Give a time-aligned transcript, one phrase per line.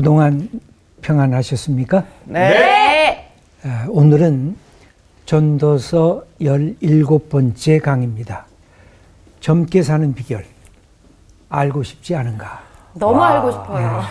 [0.00, 0.48] 그동안
[1.02, 2.06] 평안하셨습니까?
[2.24, 3.30] 네.
[3.62, 4.56] 아, 오늘은
[5.26, 8.46] 전도서 17번째 강입니다.
[9.40, 10.46] 젊게 사는 비결.
[11.50, 12.62] 알고 싶지 않은가?
[12.94, 14.02] 너무 알고 싶어요.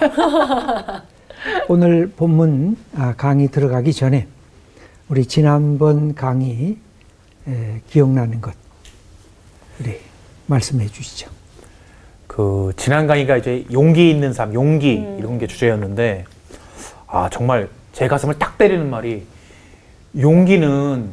[1.67, 4.27] 오늘 본문 아, 강의 들어가기 전에
[5.07, 6.77] 우리 지난번 강의
[7.47, 8.53] 에, 기억나는 것
[9.79, 9.99] 우리
[10.45, 11.38] 말씀해 주시죠.
[12.39, 16.23] 그 지난 강의가 이제 용기 있는 삶, 용기 이런 게 주제였는데
[17.05, 19.25] 아 정말 제 가슴을 딱 때리는 말이
[20.17, 21.09] 용기는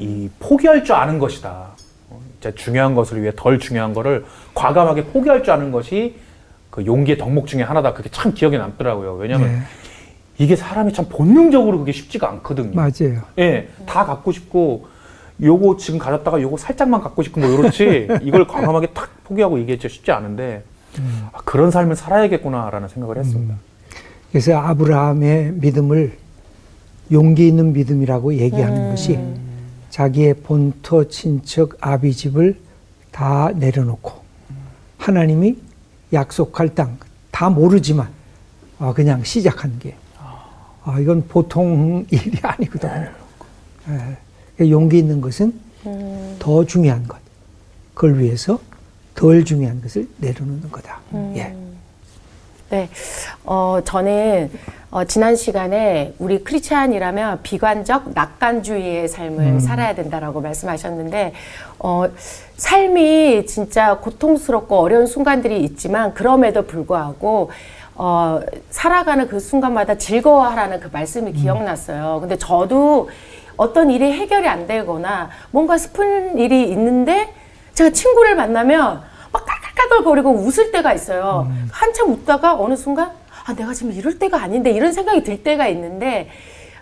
[0.00, 1.68] 이 포기할 줄 아는 것이다.
[2.10, 4.24] 어, 진짜 중요한 것을 위해 덜 중요한 거를
[4.54, 6.16] 과감하게 포기할 줄 아는 것이
[6.70, 7.92] 그 용기의 덕목 중에 하나다.
[7.92, 9.14] 그게 참 기억에 남더라고요.
[9.14, 9.58] 왜냐하면 네,
[10.38, 12.74] 이게 사람이 참 본능적으로 그게 쉽지가 않거든요.
[12.74, 13.22] 맞아요.
[13.38, 14.88] 예, 다 갖고 싶고
[15.42, 18.08] 요거 지금 가졌다가 요거 살짝만 갖고 싶고 뭐 이렇지?
[18.22, 20.62] 이걸 과감하게 탁 포기하고 이게 진짜 쉽지 않은데
[21.32, 23.56] 아, 그런 삶을 살아야겠구나라는 생각을 했습니다.
[24.30, 26.16] 그래서 아브라함의 믿음을
[27.12, 29.18] 용기 있는 믿음이라고 얘기하는 것이
[29.90, 32.58] 자기의 본토 친척 아비 집을
[33.10, 34.12] 다 내려놓고
[34.98, 35.56] 하나님이
[36.12, 36.98] 약속할 땅
[37.34, 38.08] 다 모르지만
[38.78, 39.96] 아, 그냥 시작한 게.
[40.84, 43.10] 아, 이건 보통 일이 아니거든요.
[43.88, 44.16] 예,
[44.60, 45.52] 용기 있는 것은
[46.38, 47.18] 더 중요한 것,
[47.94, 48.58] 그걸 위해서
[49.14, 51.00] 덜 중요한 것을 내려놓는 거다.
[51.36, 51.54] 예.
[52.70, 52.88] 네.
[53.44, 54.50] 어, 저는
[54.90, 61.34] 어, 지난 시간에 우리 크리스찬이라면 비관적 낙관주의의 삶을 살아야 된다라고 말씀하셨는데
[61.78, 62.04] 어,
[62.56, 67.50] 삶이 진짜 고통스럽고 어려운 순간들이 있지만 그럼에도 불구하고
[67.96, 72.18] 어, 살아가는 그 순간마다 즐거워하라는 그 말씀이 기억났어요.
[72.20, 73.08] 근데 저도
[73.56, 77.32] 어떤 일이 해결이 안 되거나 뭔가 슬픈 일이 있는데
[77.74, 79.02] 제가 친구를 만나면
[79.32, 81.50] 막 깔깔깔거리고 웃을 때가 있어요.
[81.72, 83.10] 한참 웃다가 어느 순간
[83.46, 86.28] 아 내가 지금 이럴 때가 아닌데 이런 생각이 들 때가 있는데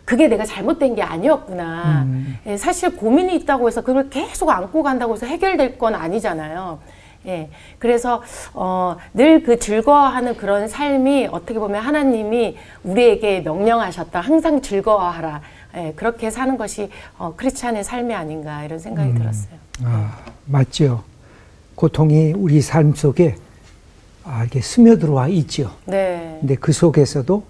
[0.04, 2.06] 그게 내가 잘못된 게 아니었구나.
[2.46, 6.78] 예, 사실 고민이 있다고 해서 그걸 계속 안고 간다고 해서 해결될 건 아니잖아요.
[7.26, 8.20] 예, 그래서
[8.52, 14.20] 어, 늘 그 즐거워하는 그런 삶이 어떻게 보면 하나님이 우리에게 명령하셨다.
[14.20, 15.40] 항상 즐거워하라.
[15.76, 19.54] 예, 그렇게 사는 것이 어, 크리스찬의 삶이 아닌가 이런 생각이 들었어요.
[19.84, 21.04] 아, 맞죠.
[21.74, 23.36] 고통이 우리 삶 속에
[24.24, 25.72] 아, 이렇게 스며들어와 있죠.
[25.86, 26.36] 네.
[26.40, 27.44] 근데 그 속에서도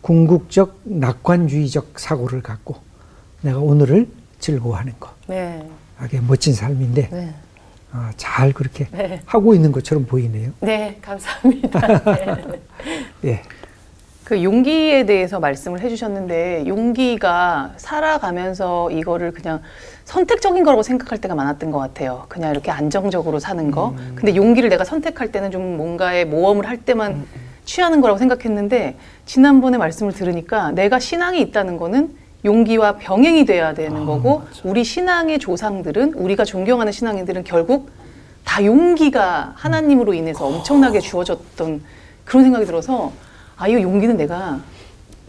[0.00, 2.76] 궁극적 낙관주의적 사고를 갖고
[3.42, 4.08] 내가 오늘을
[4.40, 5.10] 즐거워하는 거.
[5.26, 5.68] 네.
[5.98, 7.34] 아, 게 멋진 삶인데 네.
[7.92, 9.20] 아, 잘 그렇게 네.
[9.24, 10.52] 하고 있는 것처럼 보이네요.
[10.60, 12.02] 네, 감사합니다.
[12.14, 12.62] 네.
[13.24, 13.42] 예.
[14.26, 19.62] 그 용기에 대해서 말씀을 해주셨는데 용기가 살아가면서 이거를 그냥
[20.04, 22.24] 선택적인 거라고 생각할 때가 많았던 것 같아요.
[22.28, 23.94] 그냥 이렇게 안정적으로 사는 거.
[24.16, 27.24] 근데 용기를 내가 선택할 때는 좀 뭔가의 모험을 할 때만
[27.64, 32.10] 취하는 거라고 생각했는데 지난번에 말씀을 들으니까 내가 신앙이 있다는 거는
[32.44, 37.90] 용기와 병행이 돼야 되는 거고 우리 신앙의 조상들은 우리가 존경하는 신앙인들은 결국
[38.44, 41.80] 다 용기가 하나님으로 인해서 엄청나게 주어졌던
[42.24, 43.12] 그런 생각이 들어서
[43.56, 44.60] 아, 이 용기는 내가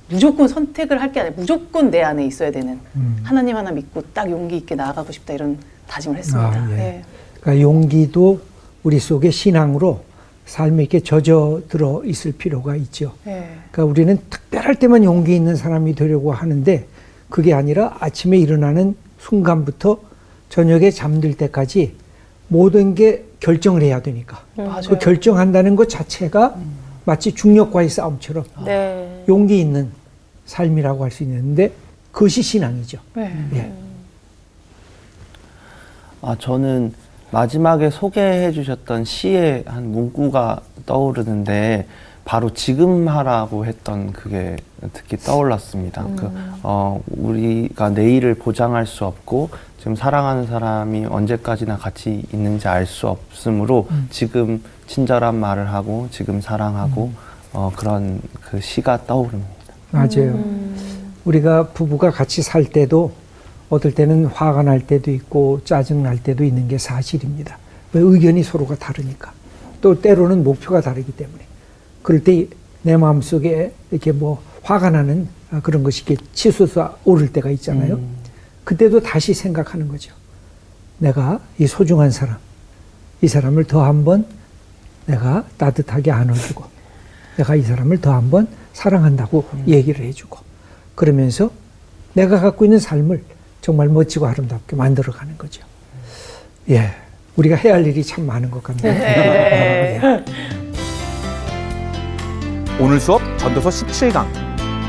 [0.09, 2.79] 무조건 선택을 할 게 아니라 무조건 내 안에 있어야 되는
[3.23, 5.57] 하나님 하나 믿고 딱 용기 있게 나아가고 싶다 이런
[5.87, 6.49] 다짐을 했습니다.
[6.49, 6.75] 아, 예.
[6.75, 7.03] 네.
[7.41, 8.39] 그러니까 용기도
[8.83, 10.01] 우리 속에 신앙으로
[10.45, 13.13] 삶에 이렇게 젖어 들어 있을 필요가 있죠.
[13.25, 13.49] 네.
[13.71, 16.85] 그러니까 우리는 특별할 때만 용기 있는 사람이 되려고 하는데
[17.29, 19.99] 그게 아니라 아침에 일어나는 순간부터
[20.49, 21.95] 저녁에 잠들 때까지
[22.47, 24.81] 모든 게 결정을 해야 되니까 맞아요.
[24.87, 26.55] 그 결정한다는 것 자체가
[27.07, 29.23] 마치 중력과의 싸움처럼 네.
[29.29, 29.89] 용기 있는
[30.45, 31.71] 삶이라고 할 수 있는데
[32.11, 32.99] 그것이 신앙이죠.
[33.13, 33.33] 네.
[33.53, 33.71] 예.
[36.21, 36.93] 아, 저는
[37.31, 41.87] 마지막에 소개해 주셨던 시의 한 문구가 떠오르는데
[42.25, 44.57] 바로 지금 하라고 했던 그게
[44.93, 46.05] 특히 떠올랐습니다.
[46.15, 46.29] 그,
[46.63, 49.49] 어, 우리가 내일을 보장할 수 없고
[49.79, 57.11] 지금 사랑하는 사람이 언제까지나 같이 있는지 알 수 없으므로 지금 친절한 말을 하고 지금 사랑하고
[57.53, 59.51] 어, 그런 그 시가 떠오릅니다.
[59.91, 60.39] 맞아요.
[61.25, 63.11] 우리가 부부가 같이 살 때도
[63.69, 67.57] 어떨 때는 화가 날 때도 있고 짜증 날 때도 있는 게 사실입니다.
[67.93, 69.33] 왜 의견이 서로가 다르니까.
[69.81, 71.43] 또 때로는 목표가 다르기 때문에.
[72.03, 72.47] 그럴 때
[72.87, 78.01] 내 마음속에 이렇게 뭐 화가 나는 아, 그런 것이 이렇게 치솟아 오를 때가 있잖아요.
[78.65, 80.13] 그때도 다시 생각하는 거죠.
[80.97, 82.37] 내가 이 소중한 사람,
[83.21, 84.25] 이 사람을 더 한번
[85.05, 86.65] 내가 따뜻하게 안아주고,
[87.37, 90.37] 내가 이 사람을 더 한번 사랑한다고 얘기를 해주고,
[90.95, 91.49] 그러면서
[92.11, 93.23] 내가 갖고 있는 삶을
[93.61, 95.63] 정말 멋지고 아름답게 만들어가는 거죠.
[96.69, 96.91] 예.
[97.37, 98.91] 우리가 해야 할 일이 참 많은 것 같네요.
[98.99, 100.25] 예.
[102.81, 104.46] 오늘 수업 전도서 17강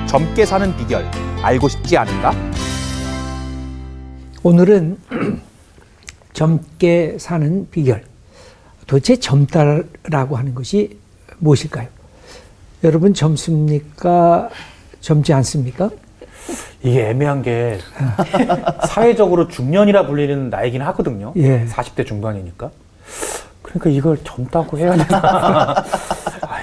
[0.08, 1.04] 젊게 사는 비결
[1.42, 2.32] 알고 싶지 않은가?
[4.42, 4.96] 오늘은
[6.32, 8.04] 젊게 사는 비결.
[8.86, 10.98] 도대체 젊다라고 하는 것이
[11.40, 11.88] 무엇일까요?
[12.84, 14.48] 여러분 젊습니까?
[15.02, 15.90] 젊지 않습니까?
[16.82, 17.78] 이게 애매한 게
[18.88, 21.34] 사회적으로 중년이라 불리는 나이긴 하거든요.
[21.36, 21.66] 예.
[21.66, 22.70] 40대 중반이니까.
[23.60, 25.84] 그러니까 이걸 젊다고 해야 되나?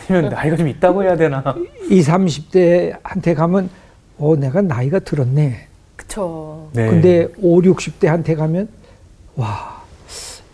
[0.08, 1.44] 아니면 나이가 좀 있다고 해야 되나?
[1.90, 3.70] 20, 30대한테 가면
[4.18, 5.68] 어 내가 나이가 들었네.
[5.96, 6.70] 그쵸.
[6.74, 6.90] 네.
[6.90, 8.68] 근데 5, 60대한테 가면
[9.36, 9.84] 와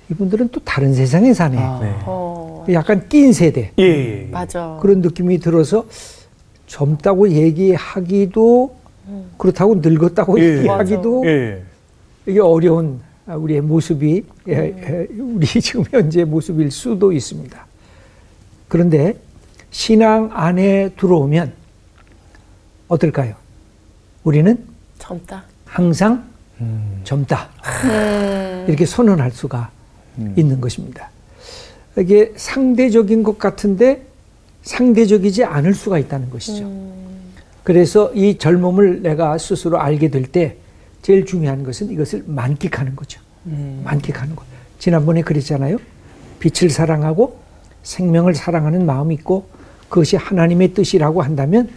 [0.09, 1.57] 이분들은 또 다른 세상에 사네.
[1.57, 1.79] 아.
[1.81, 1.93] 네.
[2.05, 4.27] 어, 약간 낀 세대 예, 예, 예.
[4.31, 4.77] 맞아.
[4.81, 5.85] 그런 느낌이 들어서
[6.67, 8.75] 젊다고 얘기하기도
[9.37, 10.57] 그렇다고 늙었다고 예.
[10.57, 11.63] 얘기하기도 예.
[12.25, 17.65] 이게 어려운 우리의 모습이 예, 예, 우리 지금 현재 모습일 수도 있습니다.
[18.67, 19.15] 그런데
[19.71, 21.53] 신앙 안에 들어오면
[22.87, 23.35] 어떨까요?
[24.23, 24.63] 우리는
[24.99, 25.43] 젊다.
[25.65, 26.23] 항상
[26.59, 27.01] 음.
[27.03, 27.49] 젊다.
[27.85, 28.65] 음.
[28.67, 29.71] 이렇게 선언할 수가
[30.19, 30.33] 음.
[30.37, 31.09] 있는 것입니다.
[31.97, 34.05] 이게 상대적인 것 같은데
[34.63, 36.69] 상대적이지 않을 수가 있다는 것이죠.
[37.63, 40.57] 그래서 이 젊음을 내가 스스로 알게 될 때
[41.01, 43.19] 제일 중요한 것은 이것을 만끽하는 거죠.
[43.83, 44.45] 만끽하는 것.
[44.77, 45.77] 지난번에 그랬잖아요.
[46.39, 47.39] 빛을 사랑하고
[47.83, 49.47] 생명을 사랑하는 마음이 있고
[49.91, 51.69] 그것이 하나님의 뜻이라고 한다면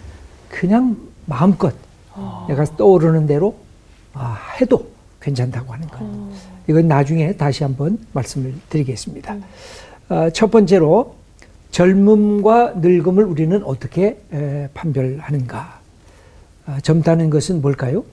[0.49, 0.97] 그냥
[1.27, 1.75] 마음껏
[2.49, 3.57] 내가 떠오르는 대로
[4.13, 4.89] 아, 해도
[5.21, 5.99] 괜찮다고 하는 것.
[6.69, 9.37] 이건 나중에 다시 한번 말씀을 드리겠습니다.
[10.09, 11.17] 어, 첫 번째로
[11.73, 15.81] 젊음과 늙음을 우리는 어떻게 에, 판별하는가?
[16.67, 18.05] 아, 젊다는 것은 뭘까요?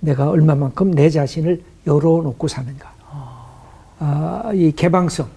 [0.00, 2.92] 내가 얼마만큼 내 자신을 열어놓고 사는가?
[4.00, 5.28] 아, 이 개방성.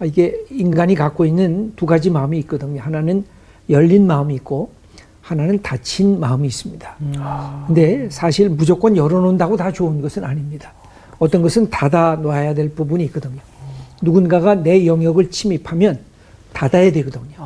[0.00, 2.80] 아, 이게 인간이 갖고 있는 두 가지 마음이 있거든요.
[2.80, 3.24] 하나는
[3.68, 4.70] 열린 마음이 있고
[5.20, 6.96] 하나는 닫힌 마음이 있습니다.
[7.66, 10.72] 근데 사실 무조건 열어놓는다고 다 좋은 것은 아닙니다.
[11.18, 13.40] 어떤 것은 닫아 놔야 될 부분이 있거든요.
[14.02, 16.00] 누군가가 내 영역을 침입하면
[16.54, 17.36] 닫아야 되거든요.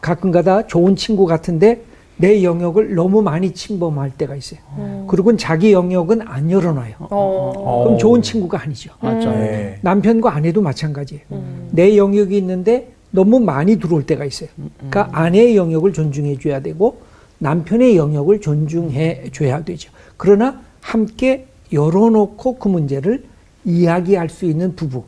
[0.00, 1.82] 가끔가다 좋은 친구 같은데
[2.16, 4.60] 내 영역을 너무 많이 침범할 때가 있어요.
[5.08, 6.94] 그리고 자기 영역은 안 열어놔요.
[7.00, 7.82] 어.
[7.84, 8.92] 그럼 좋은 친구가 아니죠.
[9.00, 9.30] 맞아요.
[9.30, 9.78] 네.
[9.82, 11.22] 남편과 아내도 마찬가지예요.
[11.70, 14.48] 내 영역이 있는데 너무 많이 들어올 때가 있어요.
[14.76, 17.00] 그러니까 아내의 영역을 존중해 줘야 되고
[17.38, 19.90] 남편의 영역을 존중해 줘야 되죠.
[20.16, 23.24] 그러나 함께 열어놓고 그 문제를
[23.64, 25.04] 이야기할 수 있는 부부.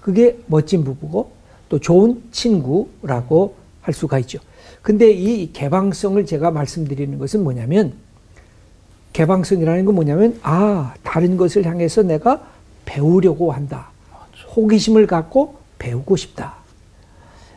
[0.00, 1.30] 그게 멋진 부부고
[1.68, 4.38] 또 좋은 친구라고 할 수가 있죠.
[4.84, 7.94] 근데 이 개방성을 제가 말씀드리는 것은 뭐냐면
[9.14, 12.46] 개방성이라는 건 뭐냐면 아 다른 것을 향해서 내가
[12.84, 13.88] 배우려고 한다.
[14.54, 16.56] 호기심을 갖고 배우고 싶다.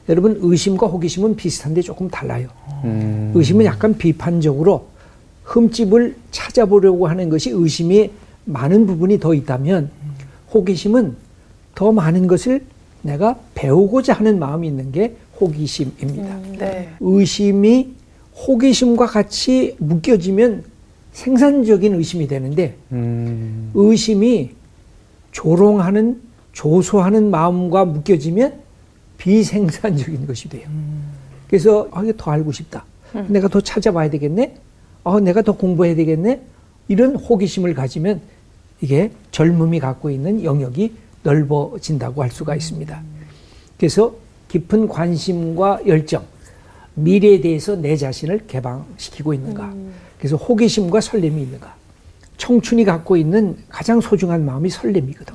[0.07, 2.47] 여러분 의심과 호기심은 비슷한데 조금 달라요.
[2.85, 3.33] 음.
[3.35, 4.88] 의심은 약간 비판적으로
[5.44, 8.09] 흠집을 찾아보려고 하는 것이 의심이
[8.45, 9.91] 많은 부분이 더 있다면
[10.53, 11.18] 호기심은
[11.75, 12.63] 더 많은 것을
[13.01, 16.39] 내가 배우고자 하는 마음이 있는 게 호기심입니다.
[16.60, 16.89] 네.
[17.00, 17.94] 의심이
[18.36, 20.63] 호기심과 같이 묶여지면
[21.13, 23.72] 생산적인 의심이 되는데 음.
[23.74, 24.51] 의심이
[25.32, 26.22] 조롱하는
[26.53, 28.53] 조소하는 마음과 묶여지면
[29.17, 30.67] 비생산적인 것이 돼요.
[31.48, 32.86] 그래서 아, 이게 더 알고 싶다.
[33.27, 34.56] 내가 더 찾아봐야 되겠네.
[35.03, 36.41] 아, 내가 더 공부해야 되겠네.
[36.88, 38.22] 이런 호기심을 가지면
[38.82, 43.01] 이게 젊음이 갖고 있는 영역이 넓어진다고 할 수가 있습니다.
[43.77, 44.15] 그래서
[44.48, 46.25] 깊은 관심과 열정,
[46.96, 49.74] 미래에 대해서 내 자신을 개방시키고 있는가.
[50.18, 51.75] 그래서 호기심과 설렘이 있는가.
[52.38, 55.34] 청춘이 갖고 있는 가장 소중한 마음이 설렘이거든.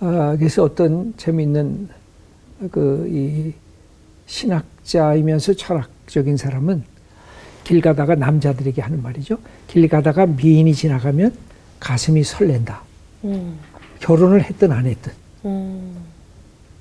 [0.00, 1.88] 아, 그래서 어떤 재미있는
[2.70, 3.52] 그 이
[4.30, 6.84] 신학자이면서 철학적인 사람은
[7.64, 9.38] 길 가다가 남자들에게 하는 말이죠.
[9.66, 11.34] 길 가다가 미인이 지나가면
[11.80, 12.82] 가슴이 설렌다.
[13.24, 13.58] 음.
[13.98, 15.12] 결혼을 했든 안 했든.
[15.44, 15.96] 음.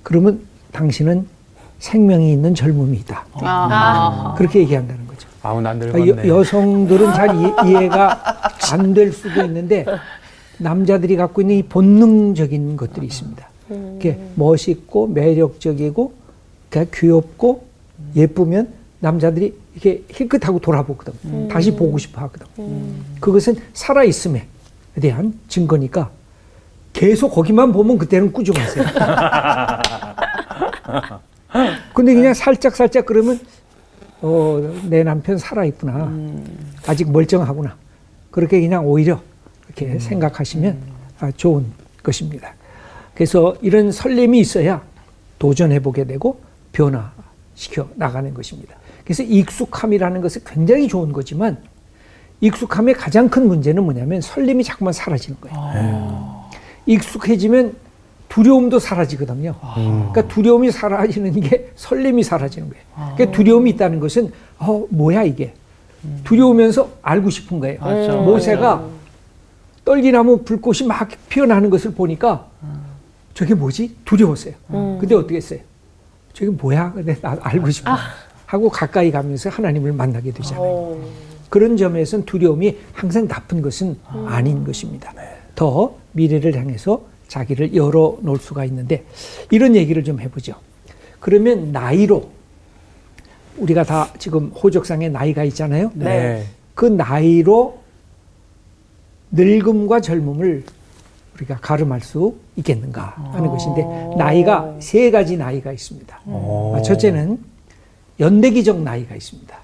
[0.04, 0.40] 그러면
[0.72, 1.28] 당신은
[1.80, 3.26] 생명이 있는 젊음이다.
[3.34, 4.36] 아.
[4.38, 5.28] 그렇게 얘기한다는 거죠.
[5.42, 6.28] 아우 난 그러니까 늙었네.
[6.28, 8.22] 여, 여성들은 잘 이, 해가
[8.74, 9.86] 안 될 수도 있는데
[10.58, 13.48] 남자들이 갖고 있는 이 본능적인 것들이 있습니다.
[13.70, 16.14] 이렇게 멋있고 매력적이고
[16.70, 17.64] 그러니까 귀엽고
[18.16, 21.48] 예쁘면 남자들이 이렇게 힐끗하고 돌아보거든.
[21.48, 22.46] 다시 보고 싶어 하거든.
[23.22, 24.46] 그것은 살아있음에
[25.00, 26.10] 대한 증거니까
[27.00, 28.84] 계속 거기만 보면 그때는 꾸중하세요.
[31.96, 33.40] 근데 그냥 살짝 살짝 그러면
[34.22, 36.12] 어, 내 남편 살아있구나.
[36.88, 37.78] 아직 멀쩡하구나.
[38.32, 39.22] 그렇게 그냥 오히려
[39.68, 40.78] 이렇게 생각하시면
[41.22, 41.68] 아, 좋은
[42.04, 42.54] 것입니다.
[43.14, 44.82] 그래서 이런 설렘이 있어야
[45.40, 46.42] 도전해보게 되고
[47.56, 48.76] 시켜 나가는 것입니다.
[49.06, 51.64] 그래서 익숙함이라는 것은 굉장히 좋은 거지만
[52.42, 56.19] 익숙함의 가장 큰 문제는 뭐냐면 설렘이 자꾸만 사라지는 거예요.
[56.94, 57.76] 익숙해지면
[58.30, 59.56] 두려움도 사라지거든요.
[59.76, 62.84] 그러니까 두려움이 사라지는 게 설렘이 사라지는 거예요.
[63.16, 65.54] 그러니까 두려움이 있다는 것은 어 뭐야 이게
[66.24, 67.80] 두려우면서 알고 싶은 거예요.
[67.80, 68.84] 맞아, 모세가
[69.86, 72.48] 떨기나무 불꽃이 막 피어나는 것을 보니까
[73.34, 74.54] 저게 뭐지 두려웠어요.
[75.00, 75.60] 근데 어떻게 했어요?
[76.34, 76.94] 저게 뭐야?
[76.94, 77.96] 근데 나 알고 싶어.
[78.46, 80.64] 하고 가까이 가면서 하나님을 만나게 되잖아요.
[80.64, 81.00] 오.
[81.50, 85.14] 그런 점에서는 두려움이 항상 나쁜 것은 아닌 것입니다.
[85.60, 89.04] 더 미래를 향해서 자기를 열어 놓을 수가 있는데
[89.52, 90.54] 이런 얘기를 좀 해보죠.
[91.20, 92.30] 그러면 나이로
[93.58, 95.92] 우리가 다 지금 호적상에 나이가 있잖아요.
[95.96, 96.46] 네.
[96.74, 97.78] 그 나이로
[99.32, 100.64] 늙음과 젊음을
[101.36, 103.84] 우리가 가름할 수 있겠는가 하는 것인데
[104.18, 106.22] 나이가 세 가지 나이가 있습니다.
[106.26, 106.78] 오.
[106.78, 107.38] 아, 첫째는
[108.18, 109.58] 연대기적 나이가 있습니다.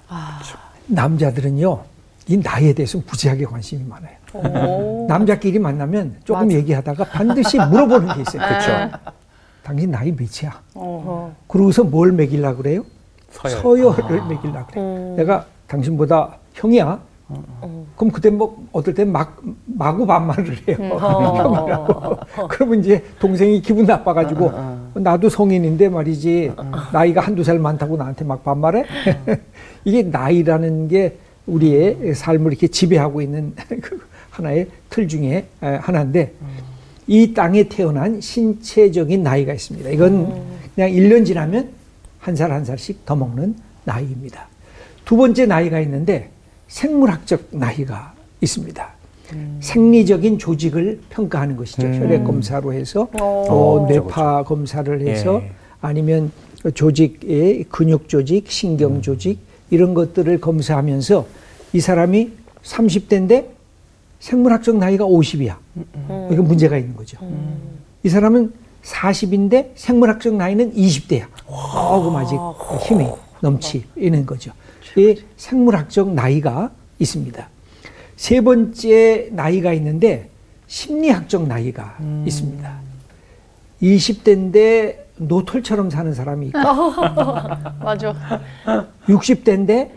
[0.88, 1.82] 남자들은요,
[2.28, 4.15] 이 나이에 대해서 무지하게 관심이 많아요.
[4.44, 5.06] 오.
[5.08, 6.56] 남자끼리 만나면 조금 맞아.
[6.58, 8.42] 얘기하다가 반드시 물어보는 게 있어요.
[8.48, 8.90] 그렇죠.
[9.62, 10.60] 당신 나이 몇이야?
[10.74, 11.34] 어.
[11.48, 12.84] 그러고서 뭘 먹이려고 그래요?
[13.30, 13.58] 서열.
[13.60, 14.84] 서열을 먹이려고 그래요.
[14.86, 15.14] 음.
[15.16, 17.00] 내가 당신보다 형이야.
[17.96, 20.76] 그럼 그때 뭐 어떨 땐막 마구 반말을 해요.
[20.94, 22.16] 어.
[22.48, 24.52] 그러면 이제 동생이 기분 나빠가지고
[24.94, 26.52] 나도 성인인데 말이지
[26.92, 28.84] 나이가 한두 살 많다고 나한테 막 반말해?
[29.84, 34.00] 이게 나이라는 게 우리의 삶을 이렇게 지배하고 있는 그
[34.36, 36.32] 하나의 틀 중에 에, 하나인데
[37.06, 39.90] 이 땅에 태어난 신체적인 나이가 있습니다.
[39.90, 40.42] 이건
[40.74, 41.70] 그냥 1년 지나면
[42.20, 44.48] 한 살 한 살씩 더 먹는 나이입니다.
[45.04, 46.30] 두 번째 나이가 있는데
[46.68, 48.96] 생물학적 나이가 있습니다.
[49.60, 51.86] 생리적인 조직을 평가하는 것이죠.
[51.86, 53.44] 혈액 검사로 해서 어.
[53.48, 55.50] 어, 그렇죠, 뇌파 검사를 해서 예.
[55.80, 56.30] 아니면
[56.74, 59.38] 조직의 근육 조직, 신경 조직
[59.70, 61.26] 이런 것들을 검사하면서
[61.72, 62.30] 이 사람이
[62.62, 63.46] 30대인데
[64.20, 65.56] 생물학적 나이가 50이야.
[66.32, 67.18] 이거 문제가 있는 거죠.
[68.02, 71.26] 이 사람은 40인데 생물학적 나이는 20대야.
[71.46, 72.38] 조금 아직
[72.86, 73.08] 힘이
[73.40, 74.52] 넘치는 거죠.
[74.96, 77.48] 이 생물학적 나이가 있습니다.
[78.16, 80.30] 세 번째 나이가 있는데
[80.66, 82.78] 심리학적 나이가 있습니다.
[83.82, 86.58] 20대인데 노털처럼 사는 사람이 있고
[87.84, 88.14] 맞아.
[89.06, 89.90] 60대인데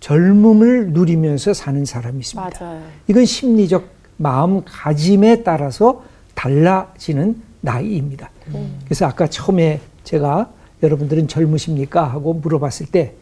[0.00, 2.58] 젊음을 누리면서 사는 사람이 있습니다.
[2.60, 2.80] 맞아요.
[3.08, 3.84] 이건 심리적
[4.18, 6.02] 마음가짐에 따라서
[6.34, 8.30] 달라지는 나이입니다.
[8.84, 10.50] 그래서 아까 처음에 제가
[10.82, 12.04] 여러분들은 젊으십니까?
[12.04, 13.14] 하고 물어봤을 때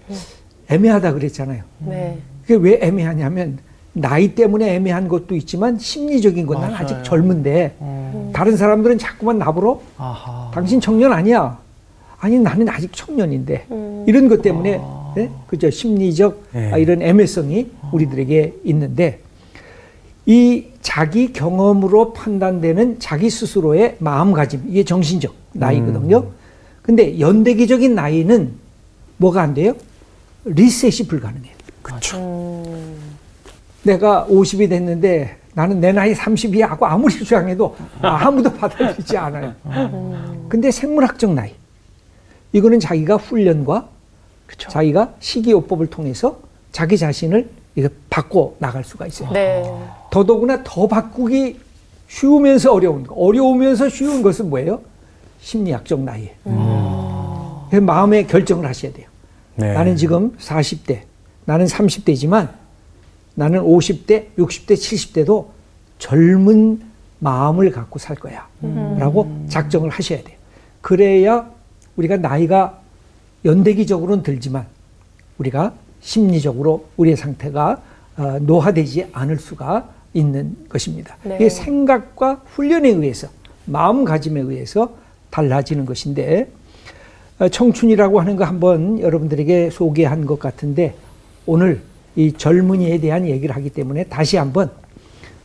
[0.68, 1.62] 애매하다 그랬잖아요.
[1.80, 2.18] 네.
[2.42, 3.58] 그게 왜 애매하냐면
[3.92, 6.74] 나이 때문에 애매한 것도 있지만 심리적인 건 난.
[6.74, 7.76] 아직 젊은데
[8.32, 10.50] 다른 사람들은 자꾸만 나보러 아하.
[10.52, 11.58] 당신 청년 아니야.
[12.18, 14.04] 아니 나는 아직 청년인데 음.
[14.06, 14.80] 이런 것 때문에
[15.14, 15.30] 네?
[15.46, 16.72] 그죠 심리적 네.
[16.72, 19.20] 아, 이런 애매성이 우리들에게 있는데
[20.26, 26.30] 이 자기 경험으로 판단되는 자기 스스로의 마음가짐 이게 정신적 나이거든요.
[26.82, 28.52] 근데 연대기적인 나이는
[29.18, 29.74] 뭐가 안 돼요?
[30.44, 31.54] 리셋이 불가능해요.
[32.16, 32.96] 음.
[33.82, 39.54] 내가 50이 됐는데 나는 내 나이 30이야 하고 아무리 주장해도 아무도 받아들이지 않아요.
[40.48, 41.52] 근데 생물학적 나이.
[42.52, 43.88] 이거는 자기가 훈련과
[44.54, 44.70] 그쵸.
[44.70, 46.38] 자기가 식이요법을 통해서
[46.72, 49.30] 자기 자신을 이렇게 바꿔 나갈 수가 있어요.
[49.32, 49.64] 네.
[50.10, 51.58] 더더구나 더 바꾸기
[52.08, 53.14] 쉬우면서 어려운 거.
[53.14, 54.80] 어려우면서 쉬운 것은 뭐예요?
[55.40, 56.34] 심리학적 나이에.
[57.70, 59.08] 그 마음의 결정을 하셔야 돼요.
[59.56, 59.72] 네.
[59.72, 61.00] 나는 지금 40대,
[61.44, 62.50] 나는 30대지만
[63.34, 65.46] 나는 50대, 60대, 70대도
[65.98, 66.80] 젊은
[67.18, 68.46] 마음을 갖고 살 거야.
[68.98, 70.36] 라고 작정을 하셔야 돼요.
[70.80, 71.50] 그래야
[71.96, 72.80] 우리가 나이가
[73.44, 74.66] 연대기적으로는 들지만
[75.38, 77.82] 우리가 심리적으로 우리의 상태가
[78.16, 81.16] 어, 노화되지 않을 수가 있는 것입니다.
[81.24, 81.36] 네.
[81.36, 83.28] 이게 생각과 훈련에 의해서
[83.66, 84.96] 마음가짐에 의해서
[85.30, 86.48] 달라지는 것인데
[87.38, 90.94] 어, 청춘이라고 하는 거 한번 여러분들에게 소개한 것 같은데
[91.46, 91.82] 오늘
[92.16, 94.70] 이 젊은이에 대한 얘기를 하기 때문에 다시 한번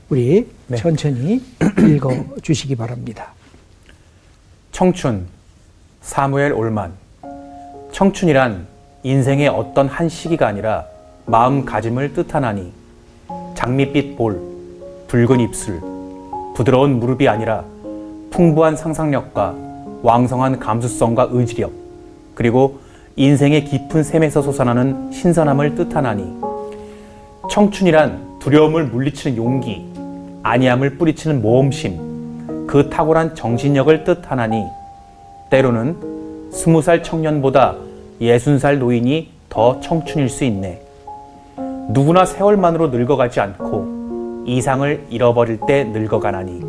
[0.09, 0.77] 우리 네.
[0.77, 1.41] 천천히
[1.89, 3.33] 읽어 주시기 바랍니다.
[4.71, 5.25] 청춘
[6.01, 6.93] 사무엘 올만
[7.91, 8.67] 청춘이란
[9.03, 10.85] 인생의 어떤 한 시기가 아니라
[11.25, 12.71] 마음가짐을 뜻하나니
[13.55, 14.39] 장밋빛 볼,
[15.07, 15.81] 붉은 입술,
[16.55, 17.63] 부드러운 무릎이 아니라
[18.31, 19.55] 풍부한 상상력과
[20.03, 21.71] 왕성한 감수성과 의지력,
[22.35, 22.79] 그리고
[23.15, 26.39] 인생의 깊은 샘에서 솟아나는 신선함을 뜻하나니
[27.49, 29.85] 청춘이란 두려움을 물리치는 용기,
[30.43, 34.63] 안이함을 뿌리치는 모험심, 그 탁월한 정신력을 뜻하나니
[35.49, 36.18] 때로는
[36.51, 37.75] 스무 살 청년보다
[38.21, 40.81] 예순 살 노인이 더 청춘일 수 있네.
[41.89, 46.61] 누구나 세월만으로 늙어가지 않고 이상을 잃어버릴 때 늙어가나니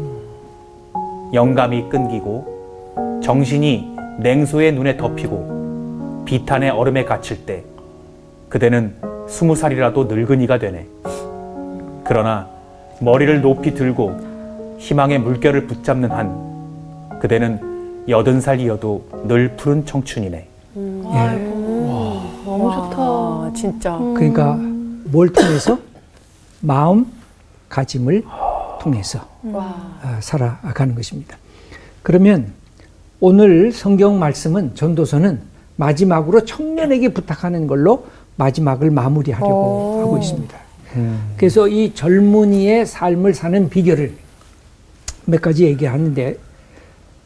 [1.33, 7.65] 영감이 끊기고 정신이 냉소의 눈에 덮이고 비탄의 얼음에 갇힐 때
[8.49, 8.95] 그대는
[9.29, 10.87] 스무 살이라도 늙은이가 되네.
[12.05, 12.49] 그러나
[13.01, 17.70] 머리를 높이 들고 희망의 물결을 붙잡는 한 그대는
[18.09, 20.49] 여든 살이어도 늘 푸른 청춘이네.
[20.75, 22.97] 너무 좋다.
[22.99, 23.99] 아, 진짜.
[23.99, 24.55] 그러니까
[25.05, 25.79] 뭘 통해서
[26.61, 27.07] 마음
[27.69, 28.25] 가짐을
[28.81, 29.75] 통해서 와.
[30.03, 31.37] 아, 살아가는 것입니다.
[32.03, 32.53] 그러면
[33.21, 35.41] 오늘 성경 말씀은 전도서는
[35.77, 40.01] 마지막으로 청년에게 부탁하는 걸로 마지막을 마무리하려고 오.
[40.01, 40.59] 하고 있습니다.
[41.37, 44.13] 그래서 이 젊은이의 삶을 사는 비결을
[45.27, 46.37] 몇 가지 얘기하는데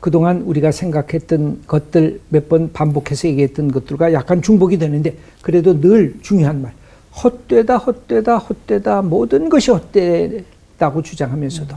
[0.04, 6.60] 그동안 우리가 생각했던 것들 몇 번 반복해서 얘기했던 것들과 약간 중복이 되는데 그래도 늘 중요한
[6.60, 6.74] 말
[7.22, 11.76] 헛되다 헛되다 헛되다 모든 것이 헛되다고 주장하면서도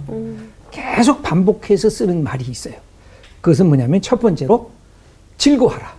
[0.72, 2.74] 계속 반복해서 쓰는 말이 있어요.
[3.40, 4.72] 그것은 뭐냐면 첫 번째로
[5.38, 5.96] 즐거워하라.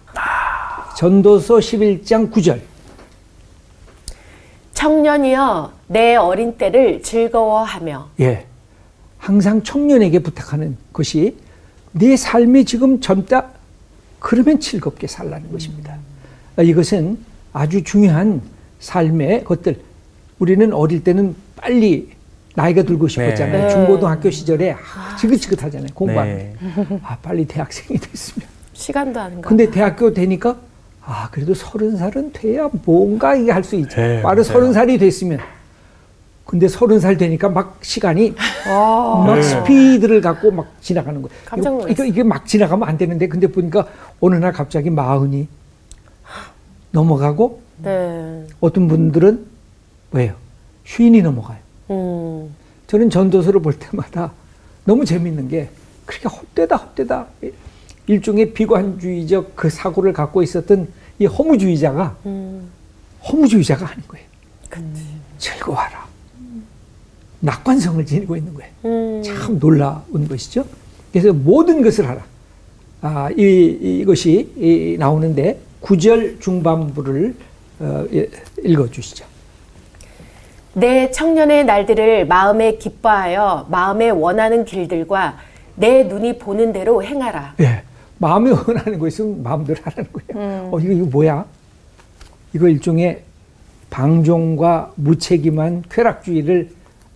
[0.99, 2.61] 전도서 11장 9절.
[4.75, 8.45] 청년이여 내 어린 때를 즐거워하며 예.
[9.17, 11.48] 항상 청년에게 부탁하는 것이
[11.99, 13.47] 내 삶이 지금 젊다
[14.21, 15.97] 그러면 즐겁게 살라는 것입니다.
[16.57, 17.19] 아, 이것은
[17.53, 18.41] 아주 중요한
[18.81, 19.81] 삶의 것들.
[20.39, 22.11] 우리는 어릴 때는 빨리
[22.55, 23.63] 나이가 들고 싶었잖아요.
[23.67, 23.71] 네.
[23.71, 25.89] 중고등학교 시절에 아, 지긋지긋하잖아요.
[25.95, 26.57] 공부하는데.
[26.61, 27.01] 네.
[27.03, 28.49] 아, 빨리 대학생이 됐으면.
[28.73, 29.49] 시간도 하는 거.
[29.49, 30.57] 근데 대학교 되니까
[31.05, 33.97] 아, 그래도 서른 살은 돼야 뭔가 이게 할 수 있지.
[33.97, 34.43] 네, 바로.
[34.43, 35.39] 서른 살이 됐으면.
[36.49, 38.35] 근데 서른 살 되니까 막 시간이
[38.67, 39.43] 막 네.
[39.43, 41.39] 스피드를 갖고 막 지나가는 거예요.
[41.45, 41.93] 깜짝 이거, 놀랐어요.
[41.93, 43.87] 이거 이게 막 지나가면 안 되는데 근데 보니까
[44.19, 45.47] 어느 날 갑자기 마흔이
[46.91, 48.47] 넘어가고 네.
[48.61, 49.45] 어떤 분들은
[50.13, 50.33] 왜요?
[50.85, 51.59] 쉰이 넘어가요.
[51.91, 52.55] 음.
[52.87, 54.33] 저는 전도서를 볼 때마다
[54.87, 55.69] 너무 재밌는 게
[56.07, 57.27] 그렇게 헛되다 헛되다
[58.07, 62.71] 일종의 비관주의적 그 사고를 갖고 있었던 이 허무주의자가 음.
[63.31, 64.27] 허무주의자가 아닌 거예요.
[64.71, 65.05] 그치.
[65.37, 66.08] 즐거워하라.
[67.41, 68.71] 낙관성을 지니고 있는 거예요.
[68.85, 69.23] 음.
[69.23, 70.65] 참 놀라운 것이죠.
[71.13, 72.25] 그래서 모든 것을 하라.
[73.01, 77.35] 아, 이, 이것이 이, 나오는데 구절 중반부를
[77.81, 78.29] 어, 예,
[78.65, 79.25] 읽어주시죠.
[80.75, 85.39] 내 청년의 날들을 마음에 기뻐하여 마음에 원하는 길들과
[85.77, 87.55] 내 눈이 보는 대로 행하라.
[87.61, 87.83] 예.
[88.19, 90.71] 마음이 원하는 거 있으면 마음대로 하라는 거예요.
[90.73, 91.45] 어, 이거, 이거 뭐야?
[92.53, 93.23] 이거 일종의
[93.91, 96.71] 방종과 무책임한 쾌락주의를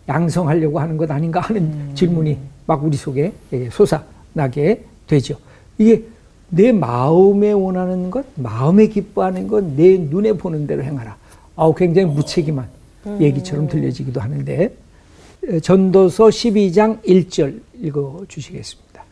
[0.09, 2.37] 양성하려고 하는 것 아닌가 하는 질문이
[2.67, 5.37] 막 우리 속에 예, 솟아나게 되죠.
[5.79, 6.05] 이게
[6.49, 11.17] 내 마음에 원하는 것, 마음에 기뻐하는 것, 내 눈에 보는 대로 행하라.
[11.57, 12.67] 아우, 굉장히 무책임한
[13.21, 14.75] 얘기처럼 들려지기도 하는데,
[15.49, 19.03] 에, 전도서 12장 1절 읽어 주시겠습니다.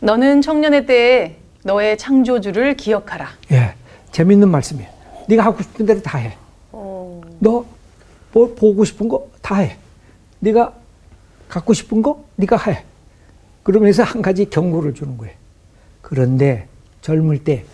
[0.00, 3.28] 너는 청년의 때에 너의 창조주를 기억하라.
[3.52, 3.74] 예,
[4.12, 4.88] 재밌는 말씀이에요.
[5.28, 6.36] 네가 하고 싶은 대로 다 해.
[6.72, 7.20] 어.
[7.38, 7.64] 너
[8.32, 9.76] 뭐 보고 싶은 거 다 해.
[10.40, 10.74] 네가
[11.48, 12.84] 갖고 싶은 거 네가 해.
[13.62, 15.34] 그러면서 한 가지 경고를 주는 거예요.
[16.02, 16.66] 그런데
[17.02, 17.64] 젊을 때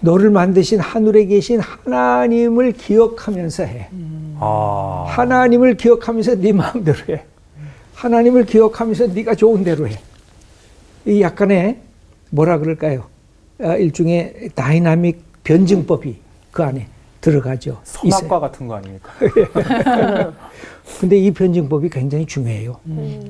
[0.00, 3.88] 너를 만드신 하늘에 계신 하나님을 기억하면서 해.
[4.38, 5.04] 아.
[5.08, 7.24] 하나님을 기억하면서 네 마음대로 해.
[7.94, 9.98] 하나님을 기억하면서 네가 좋은 대로 해.
[11.04, 11.78] 이 약간의
[12.30, 13.04] 뭐라 그럴까요?
[13.62, 16.16] 아, 일종의 다이나믹 변증법이
[16.50, 16.88] 그 안에
[17.20, 17.80] 들어가죠.
[17.84, 18.10] 있어요.
[18.10, 19.10] 선악과 같은 거 아닙니까?
[21.00, 22.76] 근데 이 변증법이 굉장히 중요해요.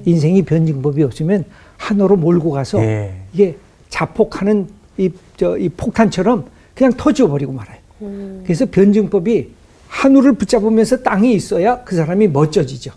[0.05, 1.45] 인생이 변증법이 없으면
[1.77, 3.15] 하나로 몰고 가서 예.
[3.33, 3.57] 이게
[3.89, 7.79] 자폭하는 이, 저, 이 폭탄처럼 그냥 터져버리고 말아요.
[8.45, 9.51] 그래서 변증법이
[9.89, 12.93] 하늘을 붙잡으면서 땅에 있어야 그 사람이 멋져지죠.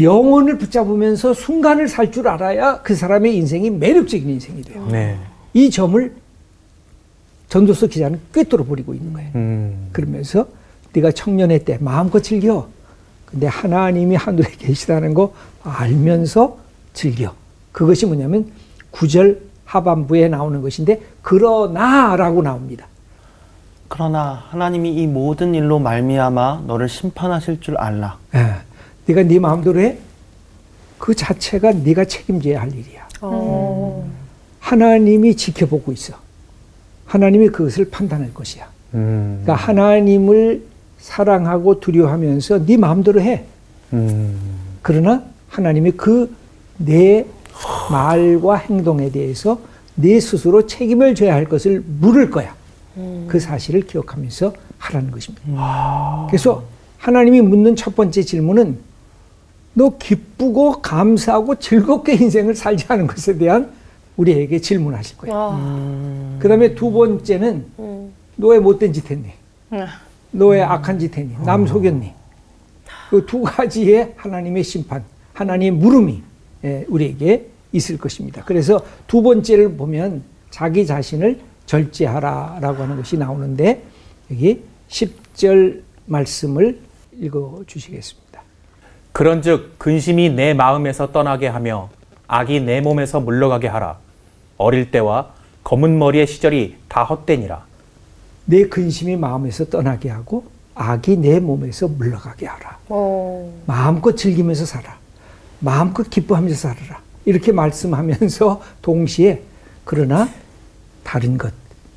[0.00, 4.86] 영혼을 붙잡으면서 순간을 살 줄 알아야 그 사람의 인생이 매력적인 인생이 돼요.
[4.90, 5.16] 네.
[5.54, 6.12] 이 점을
[7.48, 9.30] 전도서 기자는 꿰뚫어 버리고 있는 거예요.
[9.34, 9.88] 음.
[9.92, 10.46] 그러면서
[10.92, 12.68] 네가 청년의 때 마음껏 즐겨.
[13.24, 16.58] 근데 하나님이 하늘에 계시다는 거 알면서
[16.94, 17.34] 즐겨.
[17.72, 18.50] 그것이 뭐냐면
[18.90, 22.86] 구절 하반부에 나오는 것인데 그러나라고 나옵니다.
[23.88, 28.18] 그러나 하나님이 이 모든 일로 말미암아 너를 심판하실 줄 알라.
[28.34, 28.54] 예.
[29.06, 29.98] 네가 네 마음대로 해.
[30.98, 33.08] 그 자체가 네가 책임져야 할 일이야.
[33.20, 34.08] 어.
[34.60, 36.14] 하나님이 지켜보고 있어.
[37.06, 38.68] 하나님이 그것을 판단할 것이야.
[38.94, 39.40] 음.
[39.42, 40.62] 그러니까 하나님을
[40.98, 43.44] 사랑하고 두려워하면서 네 마음대로 해.
[43.92, 44.36] 음.
[44.82, 46.46] 그러나 하나님이 그
[46.78, 47.24] 내
[47.90, 49.58] 말과 행동에 대해서
[49.94, 52.54] 네 스스로 책임을 져야 할 것을 물을 거야.
[53.28, 55.42] 그 사실을 기억하면서 하라는 것입니다.
[56.28, 56.64] 그래서
[56.98, 58.78] 하나님이 묻는 첫 번째 질문은
[59.74, 63.70] 너 기쁘고 감사하고 즐겁게 인생을 살지 않은 것에 대한
[64.16, 65.34] 우리에게 질문하실 거예요.
[65.36, 68.12] 아, 그 다음에 두 번째는 음.
[68.36, 69.30] 너왜 못된 짓 했니?
[69.72, 69.86] 음.
[70.30, 71.36] 너왜 악한 짓 했니?
[71.44, 72.12] 남 속였니?
[73.10, 76.22] 그 두 가지의 하나님의 심판, 하나님의 물음이
[76.64, 78.42] 예, 우리에게 있을 것입니다.
[78.44, 83.82] 그래서 두 번째를 보면 자기 자신을 절제하라라고 하는 것이 나오는데
[84.30, 86.80] 여기 10절 말씀을
[87.20, 88.42] 읽어 주시겠습니다.
[89.12, 91.90] 그런즉 근심이 내 마음에서 떠나게 하며
[92.28, 93.98] 악이 내 몸에서 물러가게 하라.
[94.58, 95.32] 어릴 때와
[95.64, 97.64] 검은 머리의 시절이 다 헛되니라.
[98.44, 102.78] 내 근심이 마음에서 떠나게 하고 악이 내 몸에서 물러가게 하라.
[102.88, 104.96] 어, 마음껏 즐기면서 살아.
[105.58, 107.00] 마음껏 기뻐하면서 살아라.
[107.24, 109.42] 이렇게 말씀하면서 동시에
[109.84, 110.28] 그러나
[111.02, 111.52] 다른 것,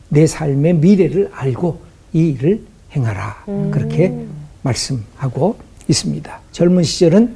[0.10, 1.82] 내 삶의 미래를 알고
[2.14, 2.64] 이 일을
[2.96, 3.44] 행하라.
[3.72, 4.26] 그렇게
[4.64, 6.40] 말씀하고 있습니다.
[6.52, 7.36] 젊은 시절은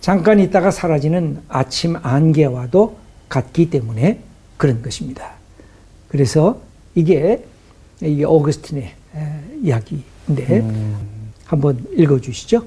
[0.00, 2.96] 잠깐 있다가 사라지는 아침 안개와도
[3.28, 4.20] 같기 때문에
[4.62, 5.32] 그런 것입니다.
[6.08, 6.60] 그래서
[6.94, 7.44] 이게
[8.00, 8.84] 이게 오거스틴의
[9.16, 10.62] 에, 이야기인데
[11.44, 12.64] 한번 읽어 주시죠.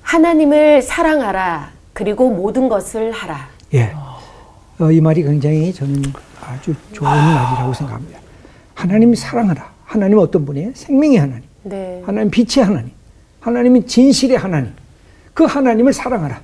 [0.00, 1.70] 하나님을 사랑하라.
[1.92, 3.50] 그리고 모든 것을 하라.
[3.74, 3.92] 예.
[4.78, 6.02] 어, 이 말이 굉장히 저는
[6.40, 8.18] 아주 좋은 말이라고 생각합니다.
[8.72, 9.70] 하나님 사랑하라.
[9.84, 10.72] 하나님 어떤 분이에요?
[10.74, 11.42] 생명의 하나님.
[11.64, 12.02] 네.
[12.06, 12.90] 하나님 빛의 하나님.
[13.40, 14.72] 하나님은 진실의 하나님.
[15.34, 16.40] 그 하나님을 사랑하라.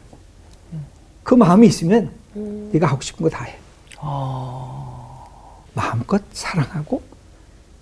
[1.22, 3.59] 그 마음이 있으면 네가 하고 싶은 거 다 해.
[5.74, 7.02] 마음껏 사랑하고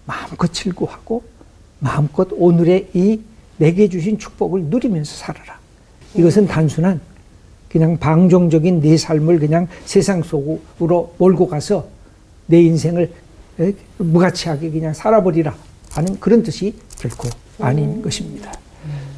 [0.04, 1.22] 마음껏 즐거워하고
[1.78, 3.20] 마음껏 오늘의 이
[3.59, 5.59] 내게 주신 축복을 누리면서 살아라.
[6.14, 7.00] 이것은 단순한
[7.68, 11.88] 그냥 방종적인 내 삶을 그냥 세상 속으로 몰고 가서
[12.46, 13.12] 내 인생을
[13.61, 15.54] 에, 무가치하게 그냥 살아버리라
[15.90, 17.28] 하는 그런 뜻이 결코
[17.59, 18.52] 아닌 것입니다.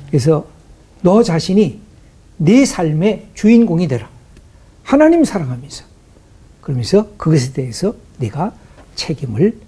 [0.08, 0.46] 그래서
[1.02, 1.80] 너 자신이
[2.38, 4.08] 내 삶의 주인공이 되라.
[4.82, 5.89] 하나님 사랑하면서
[6.70, 8.54] 그러면서 그것에 대해서 네가
[8.94, 9.59] 책임을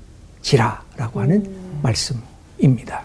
[0.40, 1.44] 지라라고 하는
[1.82, 3.04] 말씀입니다.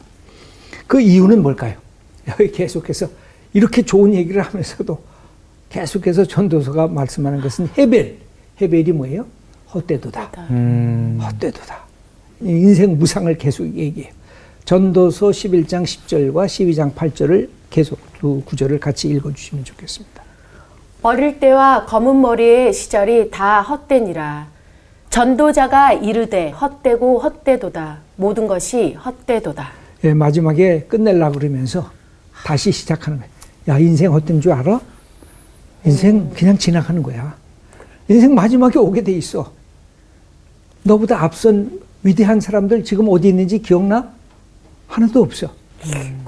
[0.85, 1.75] 그 이유는 뭘까요?
[2.29, 3.09] 여기 계속해서
[3.53, 5.01] 이렇게 좋은 얘기를 하면서도
[5.69, 8.19] 계속해서 전도서가 말씀하는 것은 헤벨.
[8.61, 9.25] 헤벨이 뭐예요?
[9.73, 10.47] 헛되도다.
[10.51, 11.19] 음.
[11.21, 11.85] 헛되도다.
[12.41, 14.13] 인생 무상을 계속 얘기해요.
[14.65, 20.26] 전도서 11장 10절과 12장 8절을 계속 두 구절을 같이 읽어주시면 좋겠습니다.
[21.07, 24.47] 어릴 때와 검은 머리의 시절이 다 헛되니라.
[25.09, 27.99] 전도자가 이르되 헛되고 헛되도다.
[28.17, 29.69] 모든 것이 헛되도다.
[30.03, 31.89] 예, 마지막에 끝내려고 그러면서
[32.43, 33.31] 다시 시작하는 거예요.
[33.69, 34.81] 야, 인생 헛된 줄 알아?
[35.85, 37.37] 인생 그냥 지나가는 거야.
[38.09, 39.53] 인생 마지막에 오게 돼 있어.
[40.83, 44.09] 너보다 앞선 위대한 사람들 지금 어디 있는지 기억나?
[44.89, 45.47] 하나도 없어.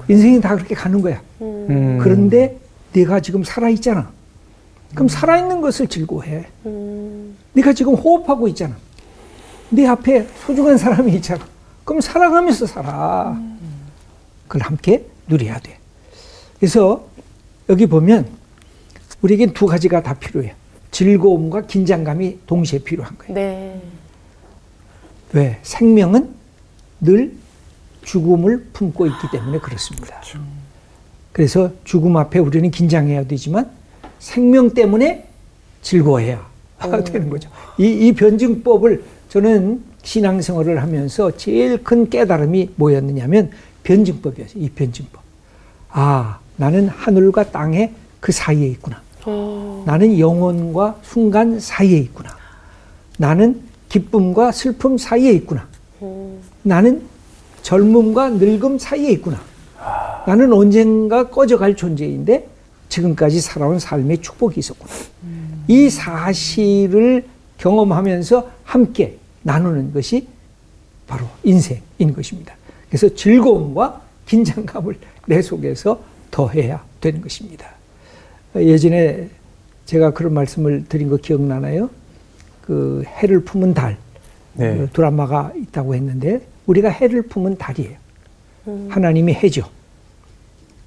[0.08, 1.20] 인생이 다 그렇게 가는 거야.
[1.42, 1.98] 음.
[2.00, 2.58] 그런데
[2.94, 4.19] 네가 지금 살아있잖아.
[4.94, 6.46] 그럼 살아있는 것을 즐거워해.
[7.52, 8.76] 네가 지금 호흡하고 있잖아.
[9.70, 11.46] 네 앞에 소중한 사람이 있잖아.
[11.84, 13.40] 그럼 살아가면서 살아.
[14.48, 15.78] 그걸 함께 누려야 돼.
[16.58, 17.06] 그래서
[17.68, 18.28] 여기 보면
[19.22, 20.54] 우리에겐 두 가지가 다 필요해요.
[20.90, 23.34] 즐거움과 긴장감이 동시에 필요한 거예요.
[23.34, 23.80] 네.
[25.32, 25.58] 왜?
[25.62, 26.34] 생명은
[27.00, 27.34] 늘
[28.02, 30.20] 죽음을 품고 있기 때문에 그렇습니다.
[31.32, 33.70] 그래서 죽음 앞에 우리는 긴장해야 되지만
[34.20, 35.26] 생명 때문에
[35.82, 36.46] 즐거워해야
[37.04, 37.50] 되는 거죠.
[37.78, 43.50] 이, 이 변증법을 저는 신앙생활을 하면서 제일 큰 깨달음이 뭐였느냐면
[43.82, 44.62] 변증법이었어요.
[44.62, 45.20] 이 변증법.
[45.90, 49.02] 아, 나는 하늘과 땅의 그 사이에 있구나.
[49.84, 52.30] 나는 영혼과 순간 사이에 있구나.
[53.18, 55.66] 나는 기쁨과 슬픔 사이에 있구나.
[56.62, 57.02] 나는
[57.62, 59.40] 젊음과 늙음 사이에 있구나.
[60.26, 62.46] 나는 언젠가 꺼져갈 존재인데
[62.90, 64.92] 지금까지 살아온 삶의 축복이 있었구나.
[65.68, 67.24] 이 사실을
[67.56, 70.26] 경험하면서 함께 나누는 것이
[71.06, 72.54] 바로 인생인 것입니다.
[72.88, 77.70] 그래서 즐거움과 긴장감을 내 속에서 더해야 되는 것입니다.
[78.56, 79.28] 예전에
[79.86, 81.90] 제가 그런 말씀을 드린 거 기억나나요?
[82.62, 83.96] 그 해를 품은 달
[84.54, 84.76] 네.
[84.76, 87.98] 그 드라마가 있다고 했는데 우리가 해를 품은 달이에요.
[88.88, 89.68] 하나님이 해죠.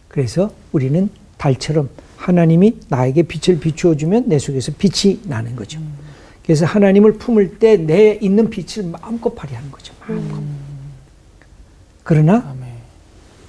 [0.08, 1.10] 그래서 우리는
[1.47, 5.77] 달처럼 하나님이 나에게 빛을 비추어 주면 내 속에서 빛이 나는 거죠.
[6.41, 9.93] 그래서 하나님을 품을 때 내 있는 빛을 마음껏 발휘하는 거죠.
[10.08, 10.41] 마음껏.
[12.03, 12.69] 그러나 아멘.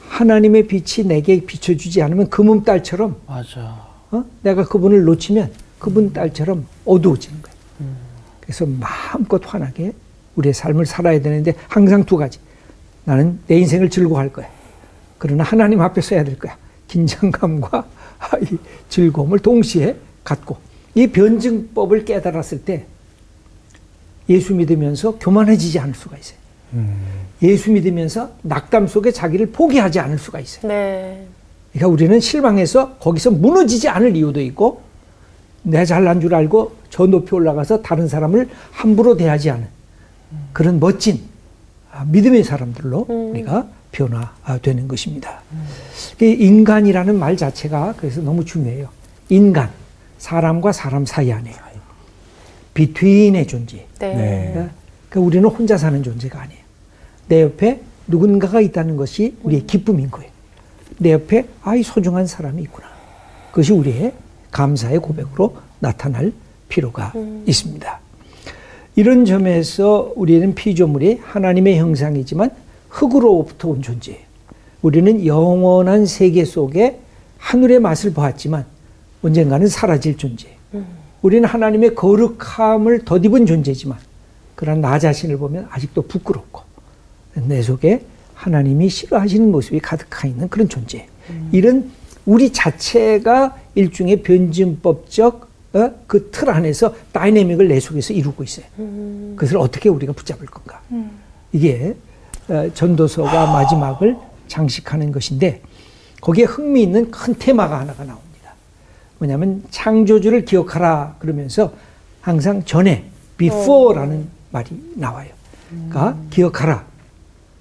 [0.09, 3.87] 하나님의 빛이 내게 비춰주지 않으면 금음달처럼 맞아.
[4.11, 4.24] 어?
[4.42, 7.94] 내가 그분을 놓치면 그분 딸처럼 어두워지는 거예요.
[8.40, 9.92] 그래서 마음껏 환하게
[10.35, 12.40] 우리의 삶을 살아야 되는데 항상 두 가지.
[13.04, 14.48] 나는 내 인생을 즐거워할 거야.
[15.18, 16.57] 그러나 하나님 앞에 서야 될 거야.
[16.88, 17.87] 긴장감과
[18.42, 20.57] 이 즐거움을 동시에 갖고
[20.94, 22.87] 이 변증법을 깨달았을 때
[24.29, 26.38] 예수 믿으면서 교만해지지 않을 수가 있어요.
[27.42, 30.66] 예수 믿으면서 낙담 속에 자기를 포기하지 않을 수가 있어요.
[30.66, 31.27] 네.
[31.73, 34.83] 그러니까 우리는 실망해서 거기서 무너지지 않을 이유도 있고
[35.62, 39.66] 내 잘난 줄 알고 저 높이 올라가서 다른 사람을 함부로 대하지 않은
[40.53, 41.20] 그런 멋진
[41.90, 45.40] 아, 믿음의 사람들로 우리가 변화되는 것입니다.
[46.20, 48.88] 이 인간이라는 말 자체가 그래서 너무 중요해요.
[49.28, 49.70] 인간,
[50.18, 51.52] 사람과 사람 사이 안에
[52.74, 53.87] 비트윈의 존재.
[54.00, 54.14] 네.
[54.14, 54.52] 네.
[55.09, 56.61] 그러니까 우리는 혼자 사는 존재가 아니에요.
[57.28, 60.30] 내 옆에 누군가가 있다는 것이 우리의 기쁨인 거예요.
[60.98, 62.88] 내 옆에 아이 소중한 사람이 있구나.
[63.50, 64.12] 그것이 우리의
[64.50, 66.33] 감사의 고백으로 나타날
[66.68, 67.12] 필요가
[67.46, 68.00] 있습니다.
[68.96, 72.50] 이런 점에서 우리는 피조물이 하나님의 형상이지만
[72.94, 74.20] 흙으로부터 온 존재예요.
[74.83, 77.00] 우리는 영원한 세계 속에
[77.38, 78.64] 하늘의 맛을 보았지만
[79.22, 80.54] 언젠가는 사라질 존재예요.
[81.22, 83.98] 우리는 하나님의 거룩함을 덧입은 존재지만
[84.54, 86.62] 그러나 나 자신을 보면 아직도 부끄럽고
[87.48, 88.04] 내 속에
[88.35, 91.07] 하나님이 싫어하시는 모습이 가득하 있는 그런 존재.
[91.50, 91.90] 이런
[92.26, 95.90] 우리 자체가 일종의 변증법적 어?
[96.07, 98.66] 그틀 안에서 다이내믹을 내 속에서 이루고 있어요.
[99.35, 100.80] 그것을 어떻게 우리가 붙잡을 건가?
[101.52, 101.94] 이게 어,
[102.74, 104.16] 전도서가 마지막을
[104.48, 105.62] 장식하는 것인데
[106.20, 108.54] 거기에 흥미있는 큰 테마가 하나가 나옵니다.
[109.18, 111.72] 뭐냐면 창조주를 기억하라 그러면서
[112.20, 113.04] 항상 전에
[113.37, 115.30] before라는 말이 나와요.
[115.70, 116.85] 그러니까 기억하라.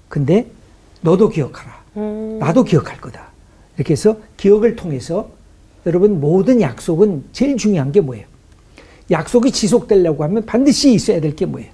[0.08, 0.46] 근데
[1.00, 1.72] 너도 기억하라.
[2.38, 3.28] 나도 기억할 거다.
[3.76, 5.28] 이렇게 해서 기억을 통해서
[5.86, 8.26] 여러분 모든 약속은 제일 중요한 게 뭐예요?
[9.10, 11.70] 약속이 지속되려고 하면 반드시 있어야 될 게 뭐예요?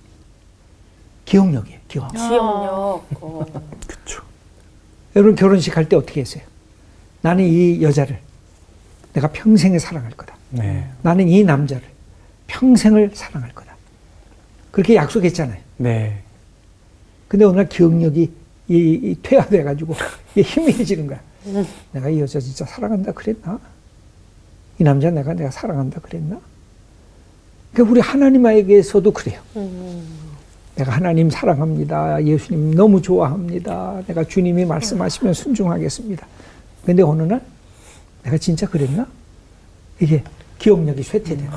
[1.34, 1.78] 기억력이에요.
[1.86, 2.12] 기억.
[2.12, 3.06] 기억력.
[3.20, 3.46] 어.
[3.86, 4.22] 그렇죠.
[5.14, 6.42] 여러분 결혼식 할 때 어떻게 했어요?
[7.22, 8.18] 나는 이 여자를
[9.12, 10.34] 내가 평생에 사랑할 거다.
[10.50, 10.90] 네.
[11.02, 11.84] 나는 이 남자를
[12.48, 13.76] 평생을 사랑할 거다.
[14.72, 15.60] 그렇게 약속했잖아요.
[15.76, 16.22] 네.
[17.28, 18.22] 근데 어느 날 기억력이
[18.68, 19.94] 이, 이 퇴화돼가지고
[20.34, 21.20] 이게 희미해지는 거야.
[21.92, 23.60] 내가 이 여자 진짜 사랑한다 그랬나?
[24.80, 26.40] 이 남자 내가 내가 사랑한다 그랬나?
[27.72, 29.40] 그러니까 우리 하나님에게서도 그래요.
[30.76, 32.24] 내가 하나님 사랑합니다.
[32.24, 34.02] 예수님 너무 좋아합니다.
[34.06, 36.26] 내가 주님이 말씀하시면 순종하겠습니다.
[36.84, 37.40] 근데 어느 날
[38.22, 39.06] 내가 진짜 그랬나?
[40.00, 40.22] 이게
[40.58, 41.50] 기억력이 쇠퇴돼요.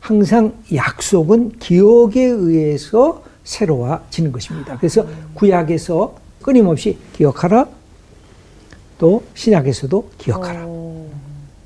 [0.00, 4.76] 항상 약속은 기억에 의해서 새로워지는 것입니다.
[4.78, 7.66] 그래서 구약에서 끊임없이 기억하라.
[8.98, 10.66] 또 신약에서도 기억하라.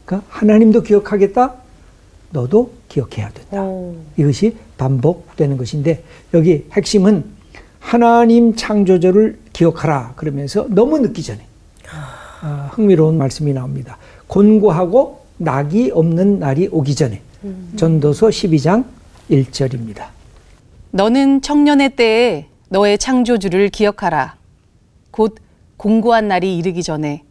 [0.05, 1.55] 그러니까 하나님도 기억하겠다.
[2.31, 3.63] 너도 기억해야 된다.
[4.17, 6.03] 이것이 반복되는 것인데
[6.35, 7.25] 여기 핵심은
[7.79, 11.41] 하나님 창조주를 기억하라 그러면서 너무 늦기 전에
[12.43, 13.97] 아, 흥미로운 말씀이 나옵니다.
[14.27, 17.23] 곤고하고 낙이 없는 날이 오기 전에
[17.77, 18.85] 전도서 12장
[19.31, 20.07] 1절입니다.
[20.91, 24.37] 너는 청년의 때에 너의 창조주를 기억하라.
[25.11, 25.37] 곧
[25.77, 27.23] 공고한 날이 이르기 전에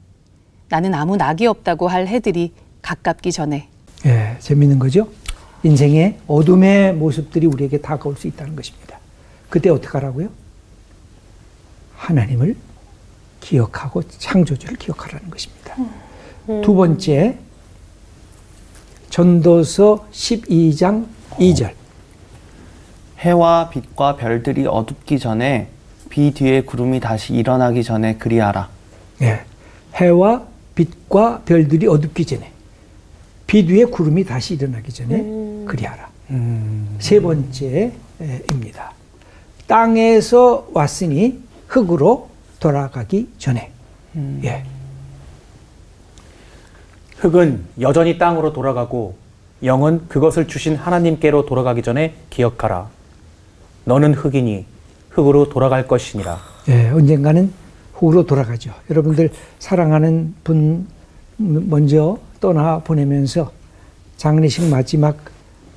[0.69, 3.67] 나는 아무 낙이 없다고 할 해들이 가깝기 전에
[4.05, 5.07] 예, 재밌는 거죠?
[5.63, 8.99] 인생의 어둠의 모습들이 우리에게 다가올 수 있다는 것입니다.
[9.49, 10.29] 그때 어떻게 하라고요?
[11.95, 12.55] 하나님을
[13.39, 15.75] 기억하고 창조주를 기억하라는 것입니다.
[16.63, 17.37] 두 번째,
[19.09, 21.07] 전도서 12장
[21.39, 21.73] 2절.
[23.19, 25.69] 해와 빛과 별들이 어둡기 전에
[26.09, 28.69] 비 뒤에 구름이 다시 일어나기 전에 그리하라.
[29.21, 29.45] 예,
[29.95, 32.51] 해와 빛과 별들이 어둡기 전에
[33.47, 36.09] 비 뒤에 구름이 다시 일어나기 전에 그리하라.
[36.99, 38.91] 세 번째입니다.
[39.67, 42.29] 땅에서 왔으니 흙으로
[42.59, 43.71] 돌아가기 전에.
[44.43, 44.63] 예.
[47.17, 49.15] 흙은 여전히 땅으로 돌아가고
[49.63, 52.89] 영은 그것을 주신 하나님께로 돌아가기 전에 기억하라.
[53.85, 54.65] 너는 흙이니
[55.09, 56.39] 흙으로 돌아갈 것이니라.
[56.69, 57.51] 예, 언젠가는
[57.93, 58.73] 흙으로 돌아가죠.
[58.89, 60.87] 여러분들 사랑하는 분
[61.37, 63.51] 먼저 떠나 보내면서
[64.17, 65.17] 장례식 마지막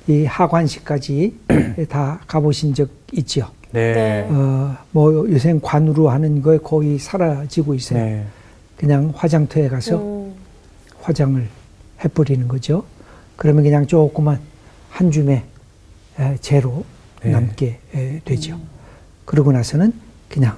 [0.07, 1.35] 이 하관식까지
[1.89, 3.49] 다 가보신 적 있죠.
[3.71, 3.93] 네.
[3.93, 4.27] 네.
[4.29, 8.05] 어, 뭐 요새 관으로 하는 거에 거의 사라지고 있어요.
[8.05, 8.25] 네.
[8.77, 10.35] 그냥 화장터에 가서 음.
[11.01, 11.43] 화장을
[12.05, 12.83] 해버리는 거죠.
[13.35, 14.39] 그러면 그냥 조그만
[14.91, 15.43] 한 줌의
[16.19, 16.85] 에, 재로
[17.23, 17.31] 네.
[17.31, 18.59] 남게 에, 되죠.
[19.25, 19.91] 그러고 나서는
[20.29, 20.55] 그냥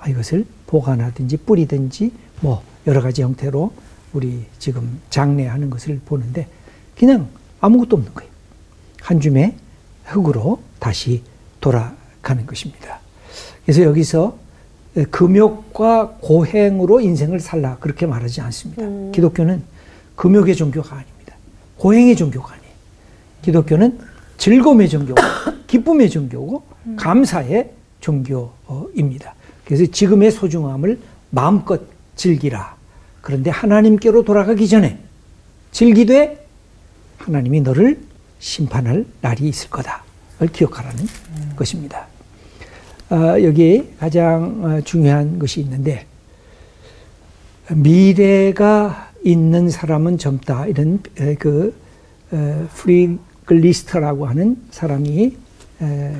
[0.00, 2.10] 아, 이것을 보관하든지 뿌리든지
[2.40, 3.70] 뭐 여러 가지 형태로
[4.12, 6.46] 우리 지금 장례하는 것을 보는데
[6.96, 7.28] 그냥
[7.60, 8.30] 아무것도 없는 거예요.
[9.00, 9.54] 한 줌의
[10.04, 11.22] 흙으로 다시
[12.20, 13.00] 가는 것입니다.
[13.64, 14.36] 그래서 여기서
[15.10, 18.82] 금욕과 고행으로 인생을 살라 그렇게 말하지 않습니다.
[19.12, 19.62] 기독교는
[20.16, 21.34] 금욕의 종교가 아닙니다.
[21.78, 22.72] 고행의 종교가 아니에요.
[23.42, 23.98] 기독교는
[24.36, 25.20] 즐거움의 종교고
[25.66, 26.62] 기쁨의 종교고
[26.96, 27.70] 감사의
[28.00, 29.34] 종교입니다.
[29.64, 30.98] 그래서 지금의 소중함을
[31.30, 31.80] 마음껏
[32.16, 32.76] 즐기라.
[33.22, 34.98] 그런데 하나님께로 돌아가기 전에
[35.70, 36.46] 즐기되
[37.16, 37.98] 하나님이 너를
[38.40, 41.06] 심판할 날이 있을 거다를 기억하라는
[41.56, 42.08] 것입니다.
[43.08, 46.06] 아, 여기 가장 어, 중요한 것이 있는데
[47.70, 51.74] 미래가 있는 사람은 젊다 이런 에, 그
[52.32, 55.36] 에, 프리글리스트라고 하는 사람이
[55.80, 56.16] 에,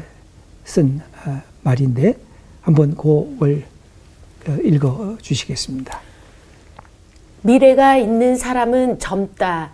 [0.64, 2.16] 쓴 아, 말인데
[2.60, 3.64] 한번 그걸
[4.46, 6.11] 어, 읽어 주시겠습니다.
[7.42, 9.70] 미래가 있는 사람은 젊다.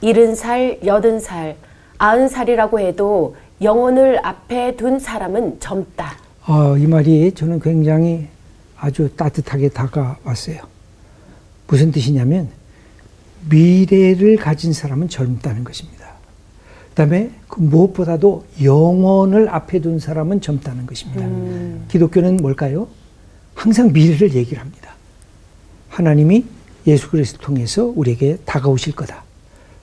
[0.00, 1.56] 일흔 살, 여든 살,
[1.98, 6.16] 아흔 살이라고 해도 영혼을 앞에 둔 사람은 젊다.
[6.46, 8.28] 어, 이 말이 저는 굉장히
[8.76, 10.58] 아주 따뜻하게 다가왔어요.
[11.66, 12.48] 무슨 뜻이냐면
[13.50, 16.06] 미래를 가진 사람은 젊다는 것입니다.
[16.90, 21.26] 그다음에 그 무엇보다도 영혼을 앞에 둔 사람은 젊다는 것입니다.
[21.88, 22.86] 기독교는 뭘까요?
[23.54, 24.94] 항상 미래를 얘기를 합니다.
[25.88, 26.44] 하나님이
[26.88, 29.22] 예수 그리스도 통해서 우리에게 다가오실 거다.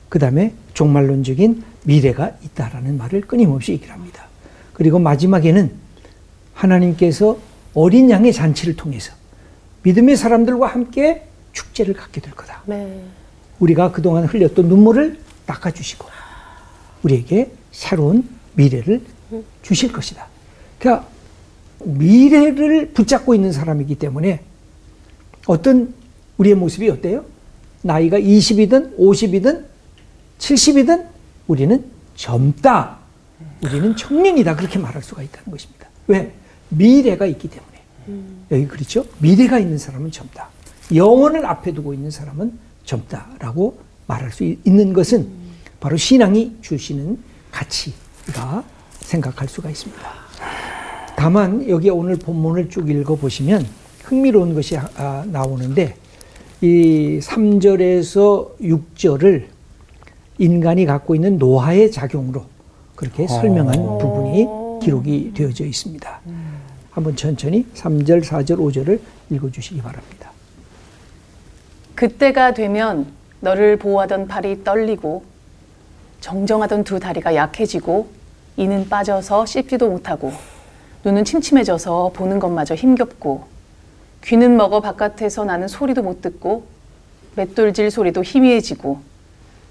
[0.10, 4.28] 그 다음에 종말론적인 미래가 있다라는 말을 끊임없이 얘기를 합니다.
[4.74, 5.72] 그리고 마지막에는
[6.54, 7.38] 하나님께서
[7.74, 9.14] 어린 양의 잔치를 통해서
[9.84, 12.64] 믿음의 사람들과 함께 축제를 갖게 될 거다.
[12.66, 13.04] 네.
[13.60, 16.08] 우리가 그동안 흘렸던 눈물을 닦아주시고
[17.04, 19.02] 우리에게 새로운 미래를
[19.62, 20.28] 주실 것이다.
[20.80, 21.08] 그러니까
[21.84, 24.42] 미래를 붙잡고 있는 사람이기 때문에
[25.46, 25.94] 어떤
[26.38, 27.26] 우리의 모습이 어때요?
[27.82, 29.66] 나이가 20이든 50이든
[30.40, 31.06] 70이든
[31.48, 32.98] 우리는 젊다.
[33.64, 34.56] 우리는 청년이다.
[34.56, 35.88] 그렇게 말할 수가 있다는 것입니다.
[36.08, 36.34] 왜?
[36.70, 37.76] 미래가 있기 때문에.
[38.52, 39.06] 여기 그렇죠?
[39.20, 40.50] 미래가 있는 사람은 젊다.
[40.94, 45.28] 영혼을 앞에 두고 있는 사람은 젊다라고 말할 수 있는 것은
[45.80, 47.18] 바로 신앙이 주시는
[47.52, 48.64] 가치가
[49.00, 50.02] 생각할 수가 있습니다.
[51.16, 53.66] 다만 여기 오늘 본문을 쭉 읽어 보시면
[54.04, 55.96] 흥미로운 것이 아, 나오는데
[56.62, 59.46] 이 3절에서 6절을
[60.38, 62.46] 인간이 갖고 있는 노화의 작용으로
[62.96, 64.48] 그렇게 설명한 부분이
[64.82, 66.22] 기록이 되어져 있습니다.
[66.92, 69.00] 한번 천천히 3절, 4절, 5절을
[69.32, 70.32] 읽어 주시기 바랍니다.
[71.96, 73.08] 그때가 되면
[73.42, 75.24] 너를 보호하던 팔이 떨리고
[76.22, 78.08] 정정하던 두 다리가 약해지고
[78.58, 80.32] 이는 빠져서 씹지도 못하고
[81.04, 83.55] 눈은 침침해져서 보는 것마저 힘겹고
[84.26, 86.66] 귀는 먹어 바깥에서 나는 소리도 못 듣고
[87.36, 89.00] 맷돌질 소리도 희미해지고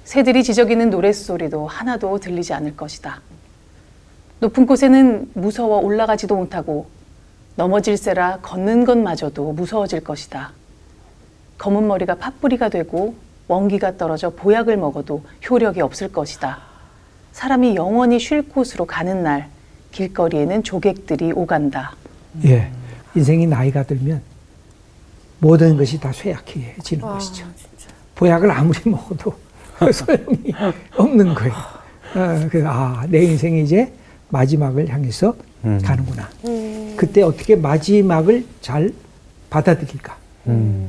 [0.05, 3.21] 새들이 지저귀는 노랫소리도 하나도 들리지 않을 것이다.
[4.39, 6.87] 높은 곳에는 무서워 올라가지도 못하고
[7.57, 10.53] 넘어질세라 걷는 것마저도 무서워질 것이다.
[11.59, 13.15] 검은 머리가 팥뿌리가 되고
[13.49, 16.59] 원기가 떨어져 보약을 먹어도 효력이 없을 것이다.
[17.33, 19.49] 사람이 영원히 쉴 곳으로 가는 날
[19.91, 21.97] 길거리에는 조객들이 오간다.
[22.45, 22.71] 예.
[23.17, 24.34] 인생이 나이가 들면
[25.39, 27.45] 모든 것이 다 쇠약해지는 와, 것이죠.
[27.57, 27.95] 진짜.
[28.15, 29.35] 보약을 아무리 먹어도
[29.93, 30.55] 소용이
[30.97, 31.53] 없는 거예요.
[32.15, 33.93] 어, 그, 아, 내 인생이 이제
[34.29, 35.81] 마지막을 향해서 음.
[35.83, 36.29] 가는구나.
[36.47, 36.95] 음.
[36.97, 38.93] 그때 어떻게 마지막을 잘
[39.51, 40.17] 받아들일까?
[40.47, 40.89] 음.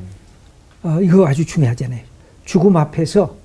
[0.84, 2.02] 어, 이거 아주 중요하잖아요.
[2.46, 3.36] 죽음 앞에서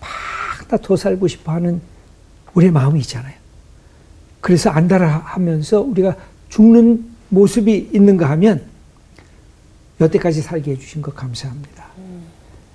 [0.00, 1.80] 막나더 살고 싶어 하는
[2.54, 3.34] 우리의 마음이 있잖아요.
[4.40, 6.16] 그래서 안달아 하면서 우리가
[6.50, 8.62] 죽는 모습이 있는가 하면
[10.02, 11.86] 여태까지 살게 해주신 것 감사합니다.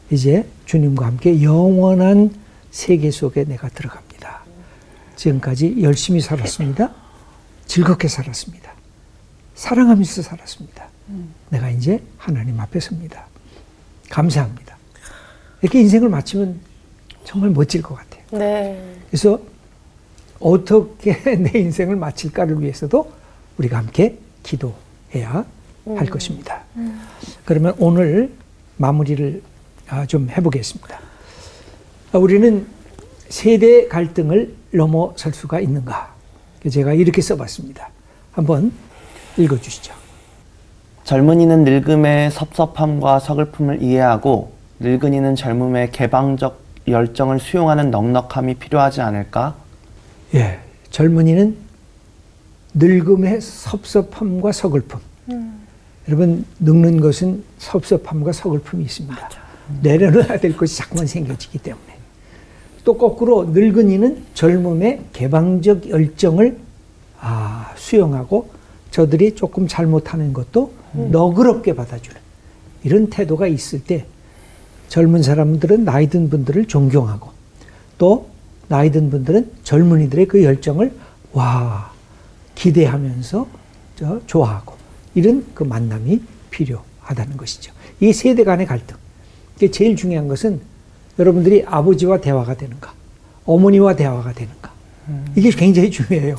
[0.09, 2.33] 이제 주님과 함께 영원한
[2.71, 4.41] 세계 속에 내가 들어갑니다.
[5.17, 6.93] 지금까지 열심히 살았습니다.
[7.65, 8.71] 즐겁게 살았습니다.
[9.55, 10.87] 사랑하면서 살았습니다.
[11.49, 13.25] 내가 이제 하나님 앞에 섭니다.
[14.09, 14.77] 감사합니다.
[15.61, 16.59] 이렇게 인생을 마치면
[17.25, 18.23] 정말 멋질 것 같아요.
[18.31, 18.95] 네.
[19.09, 19.39] 그래서
[20.39, 23.11] 어떻게 내 인생을 마칠까를 위해서도
[23.57, 25.45] 우리가 함께 기도해야
[25.95, 26.63] 할 것입니다.
[27.45, 28.31] 그러면 오늘
[28.77, 29.41] 마무리를
[29.89, 30.99] 아, 좀 해보겠습니다.
[32.11, 32.65] 아, 우리는
[33.29, 36.13] 세대 갈등을 넘어설 수가 있는가?
[36.69, 37.89] 제가 이렇게 써봤습니다.
[38.31, 38.71] 한번
[39.37, 39.93] 읽어주시죠.
[41.03, 49.55] 젊은이는 늙음의 섭섭함과 서글픔을 이해하고 늙은이는 젊음의 개방적 열정을 수용하는 넉넉함이 필요하지 않을까?
[50.35, 50.59] 예,
[50.89, 51.57] 젊은이는
[52.73, 54.99] 늙음의 섭섭함과 서글픔.
[56.07, 59.29] 여러분 늙는 것은 섭섭함과 서글픔이 있습니다.
[59.81, 61.97] 내려놔야 될 것이 자꾸만 생겨지기 때문에.
[62.85, 66.57] 또 거꾸로 늙은이는 젊음의 개방적 열정을
[67.19, 68.49] 아, 수용하고
[68.91, 72.19] 저들이 조금 잘못하는 것도 너그럽게 받아주는
[72.83, 74.05] 이런 태도가 있을 때
[74.87, 77.31] 젊은 사람들은 나이 든 분들을 존경하고
[77.97, 78.29] 또
[78.69, 80.93] 나이 든 분들은 젊은이들의 그 열정을
[81.33, 81.91] 와
[82.55, 83.47] 기대하면서
[83.97, 84.76] 저 좋아하고
[85.17, 87.73] 이런 그 만남이 필요하다는 것이죠.
[87.99, 88.95] 이 세대 간의 갈등.
[89.55, 90.61] 이게 제일 중요한 것은
[91.17, 92.93] 여러분들이 아버지와 대화가 되는가,
[93.45, 94.71] 어머니와 대화가 되는가.
[95.35, 96.35] 이게 굉장히 중요해요.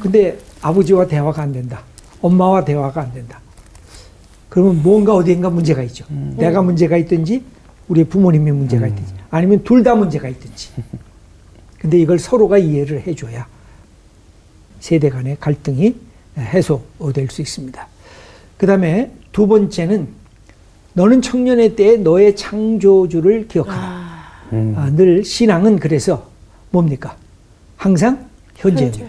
[0.00, 1.82] 근데 아버지와 대화가 안 된다.
[2.22, 3.40] 엄마와 대화가 안 된다.
[4.48, 6.04] 그러면 뭔가 어디인가 문제가 있죠.
[6.36, 7.42] 내가 문제가 있든지
[7.88, 10.68] 우리 부모님이 문제가 있든지 아니면 둘 다 문제가 있든지.
[11.80, 13.48] 근데 이걸 서로가 이해를 해줘야
[14.78, 15.96] 세대 간의 갈등이
[16.38, 17.88] 해소될 수 있습니다.
[18.64, 20.08] 그 다음에 두 번째는
[20.94, 24.24] 너는 청년의 때에 너의 창조주를 기억하라.
[24.54, 24.74] 음.
[24.74, 26.30] 아, 늘 신앙은 그래서
[26.70, 27.14] 뭡니까?
[27.76, 29.04] 항상 현재입니다.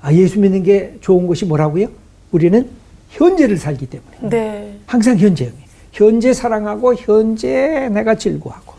[0.00, 1.88] 아, 예수 믿는 게 좋은 것이 뭐라고요?
[2.32, 2.66] 우리는
[3.10, 4.78] 현재를 살기 때문에 네.
[4.86, 5.62] 항상 현재입니다.
[5.92, 8.72] 현재 사랑하고 현재 내가 즐거워하고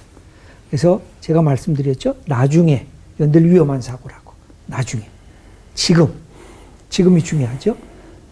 [0.71, 2.15] 그래서 제가 말씀드렸죠.
[2.25, 2.87] 나중에
[3.19, 4.33] 늘 위험한 사고라고.
[4.65, 5.03] 나중에
[5.75, 6.11] 지금
[6.89, 7.77] 지금이 중요하죠.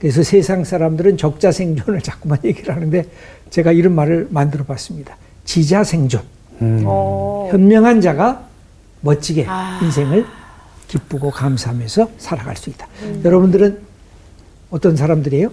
[0.04, 3.06] 그래서 세상 사람들은 적자 생존을 자꾸만 얘기를 하는데
[3.50, 5.16] 제가 이런 말을 만들어 봤습니다.
[5.46, 6.22] 지자 생존.
[6.62, 6.84] 음.
[6.86, 7.48] 어.
[7.50, 8.46] 현명한 자가
[9.00, 9.80] 멋지게 아.
[9.82, 10.26] 인생을
[10.90, 12.86] 기쁘고 감사하면서 살아갈 수 있다.
[13.24, 13.80] 여러분들은
[14.72, 15.50] 어떤 사람들이에요?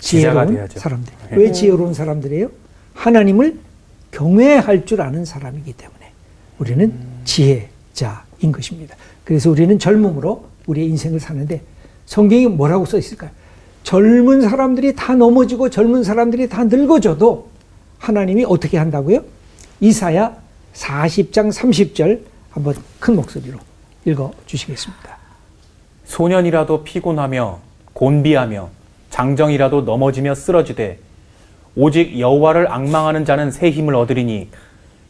[0.00, 0.66] 지혜로운.
[0.74, 1.12] 사람들.
[1.30, 1.36] 네.
[1.36, 2.50] 왜 지혜로운 사람들이에요?
[2.94, 3.60] 하나님을
[4.10, 6.10] 경외할 줄 아는 사람이기 때문에
[6.58, 6.92] 우리는
[7.24, 8.96] 지혜자인 것입니다.
[9.22, 11.62] 그래서 우리는 젊음으로 우리의 인생을 사는데
[12.06, 13.30] 성경이 뭐라고 써 있을까요?
[13.84, 17.48] 젊은 사람들이 다 넘어지고 젊은 사람들이 다 늙어져도
[17.98, 19.22] 하나님이 어떻게 한다고요?
[19.80, 20.36] 이사야
[20.72, 22.20] 40장 30절
[22.50, 23.58] 한번 큰 목소리로
[24.06, 25.18] 읽어 주시겠습니다.
[26.06, 27.58] 소년이라도 피곤하며
[27.92, 28.70] 곤비하며
[29.10, 30.98] 장정이라도 넘어지며 쓰러지되
[31.76, 34.48] 오직 여호와를 앙망하는 자는 새 힘을 얻으리니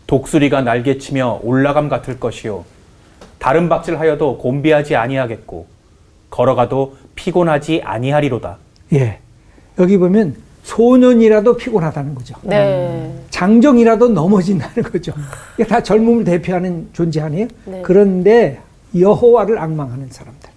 [0.06, 2.64] 독수리가 날개치며 올라감 같을 것이요
[3.38, 5.66] 다른 박질하여도 곤비하지 아니하겠고
[6.30, 8.63] 걸어가도 피곤하지 아니하리로다.
[8.92, 9.18] 예.
[9.78, 12.34] 여기 보면 소년이라도 피곤하다는 거죠.
[12.42, 13.12] 네.
[13.30, 15.12] 장정이라도 넘어진다는 거죠.
[15.54, 17.48] 이게 다 젊음을 대표하는 존재 아니에요?
[17.66, 17.82] 네.
[17.82, 18.60] 그런데
[18.98, 20.50] 여호와를 악망하는 사람들.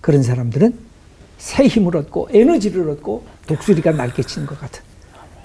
[0.00, 0.74] 그런 사람들은
[1.38, 4.82] 새 힘을 얻고 에너지를 얻고 독수리가 날개 치는 것 같은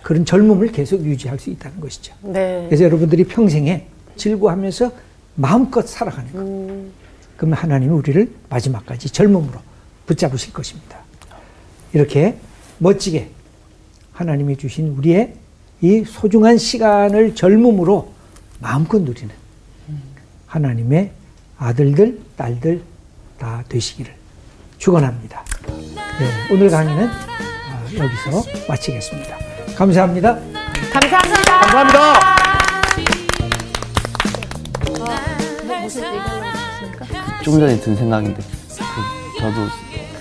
[0.03, 2.13] 그런 젊음을 계속 유지할 수 있다는 것이죠.
[2.21, 2.65] 네.
[2.67, 4.91] 그래서 여러분들이 평생에 즐거워하면서
[5.36, 6.39] 마음껏 살아가는 것.
[6.39, 6.91] 음.
[7.36, 9.59] 그러면 하나님이 우리를 마지막까지 젊음으로
[10.05, 10.99] 붙잡으실 것입니다.
[11.95, 12.37] 이렇게
[12.79, 13.29] 멋지게
[14.11, 15.33] 하나님이 주신 우리의
[15.79, 18.11] 이 소중한 시간을 젊음으로
[18.59, 19.33] 마음껏 누리는
[20.45, 21.11] 하나님의
[21.57, 22.81] 아들들, 딸들
[23.37, 24.13] 다 되시기를
[24.77, 25.45] 축원합니다.
[25.67, 29.37] 네, 오늘 강의는 아, 여기서 마치겠습니다.
[29.77, 30.37] 감사합니다.
[30.91, 31.59] 감사합니다.
[31.61, 32.35] 감사합니다.
[37.41, 39.67] 조금 전에 든 생각인데 그 저도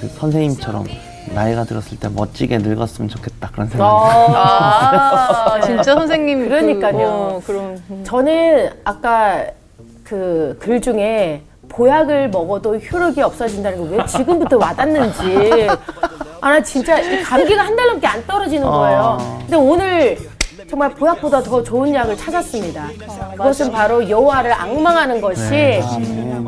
[0.01, 3.85] 그 선생님처럼 나이가 들었을 때 멋지게 늙었으면 좋겠다 그런 생각.
[3.87, 6.49] 아, 진짜 선생님.
[6.49, 6.97] 그러니까요.
[6.97, 8.05] 그, 어, 그런.
[8.05, 9.45] 저는 아까
[10.05, 15.67] 그 글 중에 보약을 먹어도 효력이 없어진다는 거왜 지금부터 와닿는지.
[16.41, 19.19] 아, 나 진짜 이 감기가 한 달 넘게 안 떨어지는 거예요.
[19.41, 20.19] 근데 오늘
[20.69, 22.89] 정말 보약보다 더 좋은 약을 찾았습니다.
[23.33, 25.41] 그것은 바로 여호와를 악망하는 것이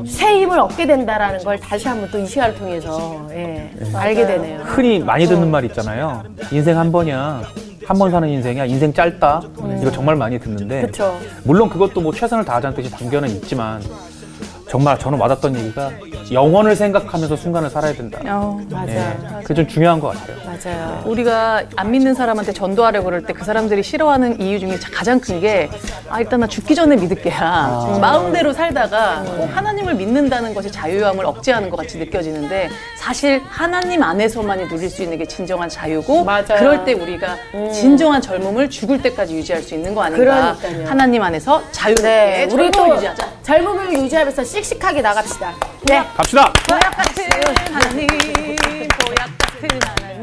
[0.07, 4.61] 새 힘을 얻게 된다라는 걸 다시 한번 또 이 시간을 통해서 예, 알게 되네요.
[4.65, 6.23] 흔히 많이 듣는 말 있잖아요.
[6.51, 7.43] 인생 한 번이야.
[7.87, 8.65] 한번 사는 인생이야.
[8.65, 9.43] 인생 짧다.
[9.81, 10.81] 이거 정말 많이 듣는데.
[10.81, 11.17] 그렇죠.
[11.45, 13.81] 물론 그것도 뭐 최선을 다하자는 뜻이 담겨는 있지만
[14.69, 15.91] 정말 저는 와닿던 얘기가
[16.33, 18.19] 영원을 생각하면서 순간을 살아야 된다.
[18.27, 18.61] 어.
[18.69, 18.89] 맞아요.
[18.91, 20.37] 예, 그게 좀 중요한 것 같아요.
[20.45, 21.03] 맞아요.
[21.07, 25.69] 우리가 안 믿는 사람한테 전도하려고 그럴 때 그 사람들이 싫어하는 이유 중에 가장 큰 게
[26.09, 27.99] 아, 일단 나 죽기 전에 믿을게야.
[28.01, 34.89] 마음대로 살다가 꼭 하나님을 믿는다는 것이 자유함을 억제하는 것 같이 느껴지는데 사실 하나님 안에서만이 누릴
[34.89, 36.45] 수 있는 게 진정한 자유고 맞아요.
[36.59, 37.37] 그럴 때 우리가
[37.73, 40.57] 진정한 젊음을 죽을 때까지 유지할 수 있는 거 아닌가.
[40.57, 40.89] 그러니까요.
[40.89, 43.29] 하나님 안에서 자유롭게 네, 우리 젊음을 또 유지하자.
[43.43, 45.53] 젊음을 유지하면서 씩씩하게 나갑시다.
[45.87, 46.03] 네.
[46.17, 46.51] 갑시다.
[46.69, 47.25] 보약 같은
[47.75, 50.21] 하나님, 보약 같은 하나님.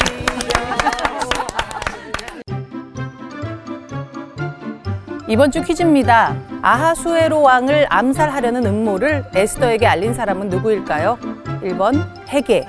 [5.28, 6.36] 이번 주 퀴즈입니다.
[6.64, 11.18] 아하수에로 왕을 암살하려는 음모를 에스더에게 알린 사람은 누구일까요?
[11.62, 12.68] 1번 헤게,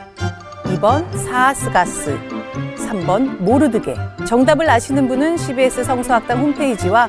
[0.64, 2.18] 2번 사하스가스,
[2.76, 3.96] 3번 모르드게.
[4.26, 7.08] 정답을 아시는 분은 CBS 성서학당 홈페이지와